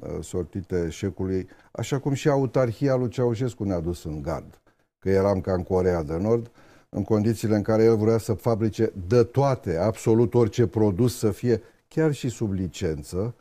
uh, 0.00 0.08
sortite 0.20 0.84
eșecului, 0.86 1.48
așa 1.72 1.98
cum 1.98 2.12
și 2.12 2.28
autarhia 2.28 2.94
lui 2.94 3.08
Ceaușescu 3.08 3.64
ne-a 3.64 3.80
dus 3.80 4.04
în 4.04 4.22
gard, 4.22 4.60
că 4.98 5.10
eram 5.10 5.40
ca 5.40 5.52
în 5.52 5.62
Corea 5.62 6.02
de 6.02 6.16
Nord, 6.16 6.50
în 6.88 7.04
condițiile 7.04 7.56
în 7.56 7.62
care 7.62 7.84
el 7.84 7.96
vrea 7.96 8.18
să 8.18 8.32
fabrice 8.32 8.92
de 9.06 9.22
toate, 9.22 9.76
absolut 9.76 10.34
orice 10.34 10.66
produs 10.66 11.18
să 11.18 11.30
fie, 11.30 11.62
chiar 11.88 12.12
și 12.12 12.28
sub 12.28 12.52
licență, 12.52 13.34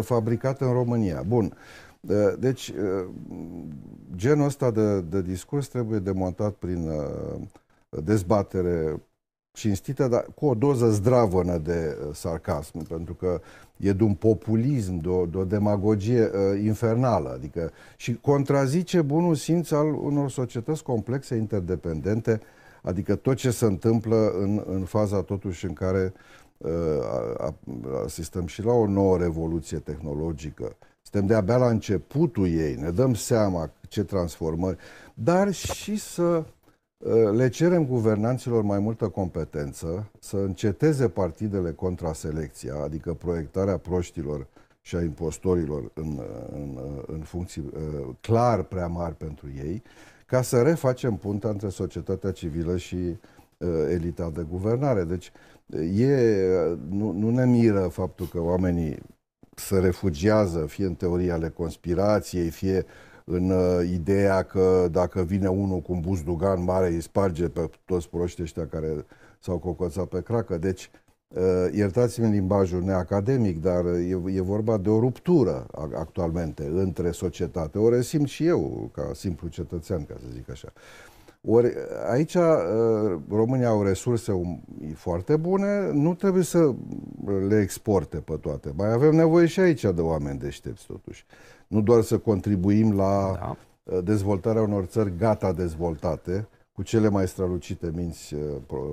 fabricat 0.00 0.60
în 0.60 0.72
România. 0.72 1.22
Bun. 1.26 1.56
Deci, 2.38 2.72
genul 4.16 4.46
ăsta 4.46 4.70
de, 4.70 5.00
de 5.00 5.22
discurs 5.22 5.68
trebuie 5.68 5.98
demontat 5.98 6.52
prin 6.52 6.90
dezbatere 7.88 9.02
cinstită, 9.52 10.08
dar 10.08 10.26
cu 10.34 10.46
o 10.46 10.54
doză 10.54 10.90
zdravănă 10.90 11.58
de 11.58 11.96
uh, 11.98 12.14
sarcasm, 12.14 12.86
pentru 12.86 13.14
că 13.14 13.40
e 13.76 13.92
de 13.92 14.02
un 14.02 14.14
populism, 14.14 14.96
de 14.96 15.08
o, 15.08 15.26
de 15.26 15.36
o 15.36 15.44
demagogie 15.44 16.22
uh, 16.22 16.62
infernală, 16.64 17.32
adică 17.32 17.70
și 17.96 18.14
contrazice 18.14 19.02
bunul 19.02 19.34
simț 19.34 19.70
al 19.70 19.94
unor 19.94 20.30
societăți 20.30 20.82
complexe, 20.82 21.34
interdependente, 21.34 22.40
adică 22.82 23.14
tot 23.14 23.36
ce 23.36 23.50
se 23.50 23.64
întâmplă 23.64 24.32
în, 24.38 24.62
în 24.66 24.84
faza 24.84 25.22
totuși 25.22 25.64
în 25.64 25.72
care 25.72 26.12
uh, 26.56 26.70
asistăm 28.04 28.46
și 28.46 28.62
la 28.62 28.72
o 28.72 28.86
nouă 28.86 29.18
revoluție 29.18 29.78
tehnologică. 29.78 30.76
Suntem 31.02 31.26
de-abia 31.26 31.56
la 31.56 31.68
începutul 31.68 32.48
ei, 32.48 32.74
ne 32.74 32.90
dăm 32.90 33.14
seama 33.14 33.70
ce 33.88 34.04
transformări, 34.04 34.76
dar 35.14 35.52
și 35.52 35.96
să 35.96 36.22
uh, 36.22 36.44
le 37.32 37.48
cerem 37.48 37.86
guvernanților 37.86 38.62
mai 38.62 38.78
multă 38.78 39.08
competență, 39.08 40.10
să 40.18 40.36
înceteze 40.36 41.08
partidele 41.08 41.72
contra 41.72 42.12
selecția, 42.12 42.74
adică 42.74 43.14
proiectarea 43.14 43.76
proștilor 43.76 44.46
și 44.80 44.96
a 44.96 45.02
impostorilor 45.02 45.90
în, 45.94 46.20
în, 46.52 46.78
în 47.06 47.20
funcții 47.20 47.62
uh, 47.74 48.08
clar 48.20 48.62
prea 48.62 48.86
mari 48.86 49.14
pentru 49.14 49.46
ei, 49.56 49.82
ca 50.26 50.42
să 50.42 50.62
refacem 50.62 51.16
punta 51.16 51.48
între 51.48 51.68
societatea 51.68 52.30
civilă 52.30 52.76
și 52.76 52.96
uh, 52.96 53.68
elita 53.88 54.30
de 54.34 54.46
guvernare. 54.50 55.04
Deci 55.04 55.32
e, 55.96 56.16
nu, 56.88 57.12
nu 57.12 57.30
ne 57.30 57.46
miră 57.46 57.80
faptul 57.80 58.26
că 58.26 58.40
oamenii 58.40 58.98
se 59.54 59.78
refugiază, 59.78 60.66
fie 60.66 60.84
în 60.84 60.94
teoria 60.94 61.34
ale 61.34 61.48
conspirației, 61.48 62.50
fie 62.50 62.84
în 63.24 63.50
uh, 63.50 63.90
ideea 63.92 64.42
că 64.42 64.88
dacă 64.90 65.22
vine 65.22 65.48
unul 65.48 65.80
cu 65.80 65.92
un 65.92 66.00
buzdugan 66.00 66.64
mare, 66.64 66.88
îi 66.88 67.00
sparge 67.00 67.48
pe 67.48 67.70
toți 67.84 68.08
proștii 68.08 68.42
ăștia 68.42 68.66
care 68.66 69.06
s-au 69.38 69.58
cocoțat 69.58 70.06
pe 70.06 70.22
cracă. 70.22 70.58
Deci, 70.58 70.90
uh, 71.28 71.42
iertați-mi 71.72 72.30
limbajul 72.30 72.82
neacademic, 72.82 73.60
dar 73.60 73.84
e, 73.84 74.22
e 74.26 74.40
vorba 74.40 74.76
de 74.76 74.88
o 74.88 75.00
ruptură 75.00 75.66
actualmente 75.94 76.70
între 76.74 77.10
societate. 77.10 77.78
O 77.78 77.88
resimt 77.88 78.28
și 78.28 78.46
eu, 78.46 78.90
ca 78.94 79.10
simplu 79.14 79.48
cetățean, 79.48 80.04
ca 80.04 80.14
să 80.18 80.26
zic 80.32 80.50
așa. 80.50 80.72
Ori 81.46 81.72
aici 82.10 82.34
uh, 82.34 82.42
România 83.28 83.68
au 83.68 83.82
resurse 83.82 84.58
foarte 84.94 85.36
bune, 85.36 85.90
nu 85.92 86.14
trebuie 86.14 86.42
să 86.42 86.74
le 87.48 87.60
exporte 87.60 88.16
pe 88.16 88.36
toate. 88.40 88.72
Mai 88.76 88.92
avem 88.92 89.14
nevoie 89.14 89.46
și 89.46 89.60
aici 89.60 89.82
de 89.82 90.00
oameni 90.00 90.38
deștepți 90.38 90.86
totuși. 90.86 91.26
Nu 91.72 91.80
doar 91.80 92.02
să 92.02 92.18
contribuim 92.18 92.96
la 92.96 93.36
da. 93.40 93.56
Uh, 93.82 94.04
dezvoltarea 94.04 94.62
unor 94.62 94.84
țări 94.84 95.16
gata 95.16 95.52
dezvoltate, 95.52 96.48
cu 96.72 96.82
cele 96.82 97.08
mai 97.08 97.28
strălucite 97.28 97.90
minți 97.94 98.34
uh, 98.34 98.40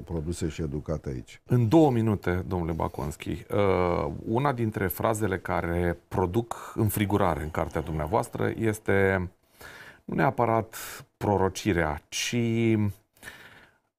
produse 0.05 0.47
și 0.47 0.61
educate 0.61 1.09
aici. 1.09 1.41
În 1.45 1.67
două 1.67 1.91
minute, 1.91 2.43
domnule 2.47 2.71
Baconski, 2.71 3.45
una 4.27 4.53
dintre 4.53 4.87
frazele 4.87 5.37
care 5.37 5.97
produc 6.07 6.73
înfrigurare 6.75 7.43
în 7.43 7.51
cartea 7.51 7.81
dumneavoastră 7.81 8.53
este 8.57 9.29
nu 10.05 10.15
neapărat 10.15 10.75
prorocirea, 11.17 12.01
ci 12.09 12.35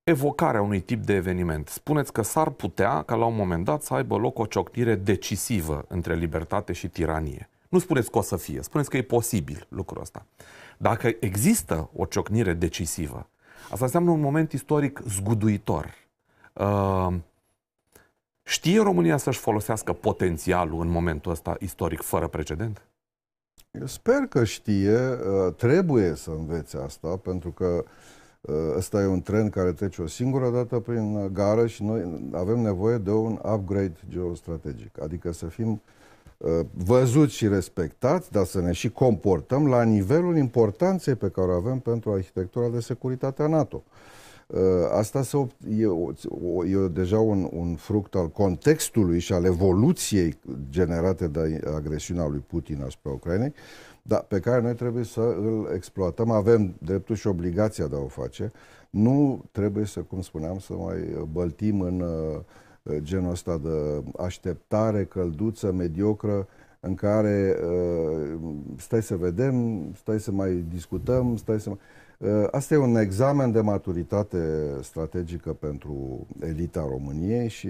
evocarea 0.03 0.63
unui 0.63 0.81
tip 0.81 1.05
de 1.05 1.15
eveniment. 1.15 1.69
Spuneți 1.69 2.13
că 2.13 2.23
s-ar 2.23 2.51
putea 2.51 3.03
ca 3.03 3.15
la 3.15 3.25
un 3.25 3.37
moment 3.37 3.65
dat 3.65 3.83
să 3.83 3.95
aibă 3.95 4.17
loc 4.17 4.39
o 4.39 4.47
ciocnire 4.47 4.95
decisivă 4.95 5.85
între 5.89 6.15
libertate 6.15 6.73
și 6.73 6.89
tiranie. 6.89 7.49
Nu 7.71 7.79
spuneți 7.79 8.11
că 8.11 8.19
o 8.19 8.23
să 8.23 8.37
fie, 8.37 8.63
spuneți 8.63 8.91
că 8.91 8.97
e 8.97 9.03
posibil 9.03 9.67
lucrul 9.69 10.01
ăsta. 10.01 10.27
Dacă 10.79 11.17
există 11.21 11.91
o 11.97 12.05
ciocnire 12.05 12.53
decisivă, 12.53 13.29
asta 13.71 13.85
înseamnă 13.85 14.11
un 14.11 14.21
moment 14.21 14.53
istoric 14.53 15.01
zguduitor. 15.09 15.95
Uh, 16.53 17.15
știe 18.43 18.83
România 18.83 19.17
să-și 19.17 19.39
folosească 19.39 19.93
potențialul 19.93 20.81
în 20.81 20.89
momentul 20.89 21.33
ăsta 21.33 21.57
istoric 21.59 22.03
fără 22.03 22.27
precedent? 22.27 22.83
Eu 23.71 23.87
sper 23.87 24.19
că 24.29 24.45
știe, 24.45 24.99
uh, 24.99 25.55
trebuie 25.57 26.15
să 26.15 26.31
învețe 26.31 26.77
asta, 26.77 27.17
pentru 27.17 27.51
că 27.51 27.85
uh, 28.41 28.55
ăsta 28.77 29.01
e 29.01 29.07
un 29.07 29.23
tren 29.23 29.51
care 29.51 29.73
trece 29.73 30.03
o 30.03 30.07
singură 30.07 30.51
dată 30.51 30.79
prin 30.79 31.33
gară 31.33 31.67
și 31.67 31.83
noi 31.83 32.31
avem 32.33 32.59
nevoie 32.59 32.99
de 32.99 33.11
un 33.11 33.33
upgrade 33.33 33.97
geostrategic, 34.09 35.03
adică 35.03 35.33
să 35.33 35.47
fim 35.47 35.71
uh, 35.71 35.79
văzuți 36.85 37.35
și 37.35 37.49
respectați, 37.49 38.31
dar 38.31 38.45
să 38.45 38.61
ne 38.61 38.73
și 38.73 38.91
comportăm 38.91 39.69
la 39.69 39.83
nivelul 39.83 40.37
importanței 40.37 41.15
pe 41.15 41.29
care 41.29 41.51
o 41.51 41.55
avem 41.55 41.79
pentru 41.79 42.13
arhitectura 42.13 42.69
de 42.69 42.81
securitate 42.81 43.43
a 43.43 43.47
NATO. 43.47 43.83
Uh, 44.47 44.59
asta 44.93 45.23
se, 45.23 45.47
e, 45.69 45.85
e 46.75 46.89
deja 46.89 47.19
un, 47.19 47.49
un 47.53 47.75
fruct 47.75 48.15
al 48.15 48.29
contextului 48.29 49.19
și 49.19 49.33
al 49.33 49.45
evoluției 49.45 50.39
generate 50.71 51.29
de 51.29 51.61
agresiunea 51.75 52.27
lui 52.27 52.45
Putin 52.47 52.83
asupra 52.83 53.11
Ucrainei, 53.11 53.53
dar 54.03 54.21
pe 54.21 54.41
care 54.41 54.61
noi 54.61 54.75
trebuie 54.75 55.05
să 55.05 55.21
îl 55.21 55.71
exploatăm. 55.75 56.31
Avem 56.31 56.75
dreptul 56.79 57.17
și 57.17 57.27
obligația 57.27 57.87
de 57.87 57.97
a 57.97 57.99
o 57.99 58.07
face. 58.07 58.53
Nu 58.91 59.45
trebuie 59.53 59.85
să, 59.85 60.01
cum 60.01 60.21
spuneam, 60.21 60.59
să 60.59 60.73
mai 60.73 61.27
băltim 61.33 61.81
în 61.81 62.01
uh, 62.01 62.41
genul 62.99 63.31
ăsta 63.31 63.59
de 63.59 64.03
așteptare 64.19 65.05
călduță, 65.05 65.73
mediocră, 65.73 66.47
în 66.81 66.95
care 66.95 67.57
uh, 67.65 68.39
stai 68.77 69.03
să 69.03 69.17
vedem, 69.17 69.85
stai 69.95 70.21
să 70.21 70.31
mai 70.31 70.65
discutăm, 70.69 71.37
stai 71.37 71.61
să 71.61 71.69
mai... 71.69 71.79
Uh, 72.19 72.47
asta 72.51 72.75
e 72.75 72.77
un 72.77 72.97
examen 72.97 73.53
de 73.53 73.61
maturitate 73.61 74.39
strategică 74.83 75.53
pentru 75.53 76.27
elita 76.41 76.87
României 76.89 77.49
și 77.49 77.69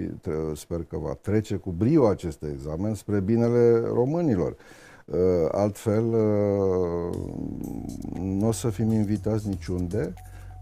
sper 0.55 0.83
că 0.83 0.97
va 0.97 1.17
trece 1.21 1.55
cu 1.55 1.71
brio 1.71 2.07
acest 2.07 2.43
examen 2.43 2.93
spre 2.93 3.19
binele 3.19 3.79
românilor. 3.79 4.55
Uh, 5.05 5.17
altfel, 5.51 6.05
uh, 6.05 7.17
nu 8.19 8.47
o 8.47 8.51
să 8.51 8.69
fim 8.69 8.91
invitați 8.91 9.47
niciunde. 9.47 10.13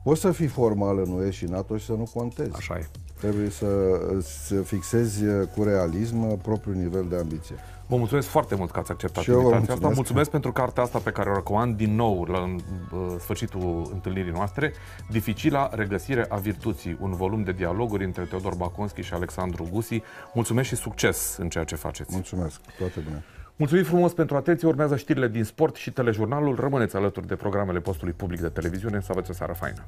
Poți 0.04 0.22
să 0.22 0.32
fii 0.32 0.48
formal 0.48 0.98
în 0.98 1.12
UE 1.12 1.30
și 1.30 1.46
NATO 1.46 1.78
și 1.78 1.86
să 1.86 1.92
nu 1.92 2.10
contezi. 2.14 2.52
Așa 2.56 2.78
e. 2.78 2.86
Trebuie 3.20 3.50
să, 3.50 3.68
să 4.22 4.62
fixezi 4.62 5.24
cu 5.56 5.64
realism 5.64 6.42
propriul 6.42 6.76
nivel 6.76 7.06
de 7.10 7.16
ambiție. 7.16 7.56
Vă 7.90 7.96
mulțumesc 7.96 8.28
foarte 8.28 8.56
mult 8.56 8.72
că 8.72 8.80
ați 8.80 8.92
acceptat 8.92 9.24
și 9.24 9.30
invitația 9.30 9.58
mulțumesc. 9.58 9.84
asta. 9.84 9.96
Mulțumesc 9.96 10.30
pentru 10.30 10.52
cartea 10.52 10.84
asta 10.84 11.00
pe 11.00 11.12
care 11.12 11.30
o 11.30 11.34
recomand 11.34 11.78
din 11.78 11.96
nou 11.96 12.24
la 12.24 12.40
în, 12.40 12.60
uh, 12.92 13.16
sfârșitul 13.20 13.90
întâlnirii 13.94 14.32
noastre. 14.32 14.74
Dificila 15.10 15.70
regăsire 15.74 16.26
a 16.30 16.36
virtuții, 16.36 16.98
un 17.02 17.12
volum 17.12 17.44
de 17.44 17.52
dialoguri 17.52 18.04
între 18.04 18.24
Teodor 18.24 18.56
Baconski 18.56 19.02
și 19.02 19.14
Alexandru 19.14 19.68
Gusi. 19.72 20.02
Mulțumesc 20.34 20.68
și 20.68 20.76
succes 20.76 21.38
în 21.38 21.50
ceea 21.50 21.64
ce 21.64 21.76
faceți. 21.76 22.10
Mulțumesc, 22.14 22.60
toate 22.78 23.00
bine. 23.00 23.24
Mulțumim 23.56 23.84
frumos 23.84 24.14
pentru 24.14 24.36
atenție. 24.36 24.68
Urmează 24.68 24.96
știrile 24.96 25.28
din 25.28 25.44
sport 25.44 25.76
și 25.76 25.92
telejurnalul. 25.92 26.56
Rămâneți 26.56 26.96
alături 26.96 27.28
de 27.28 27.36
programele 27.36 27.80
postului 27.80 28.14
public 28.14 28.40
de 28.40 28.50
televiziune. 28.50 29.00
Să 29.02 29.08
aveți 29.12 29.30
o 29.30 29.34
seară 29.34 29.54
faină. 29.54 29.84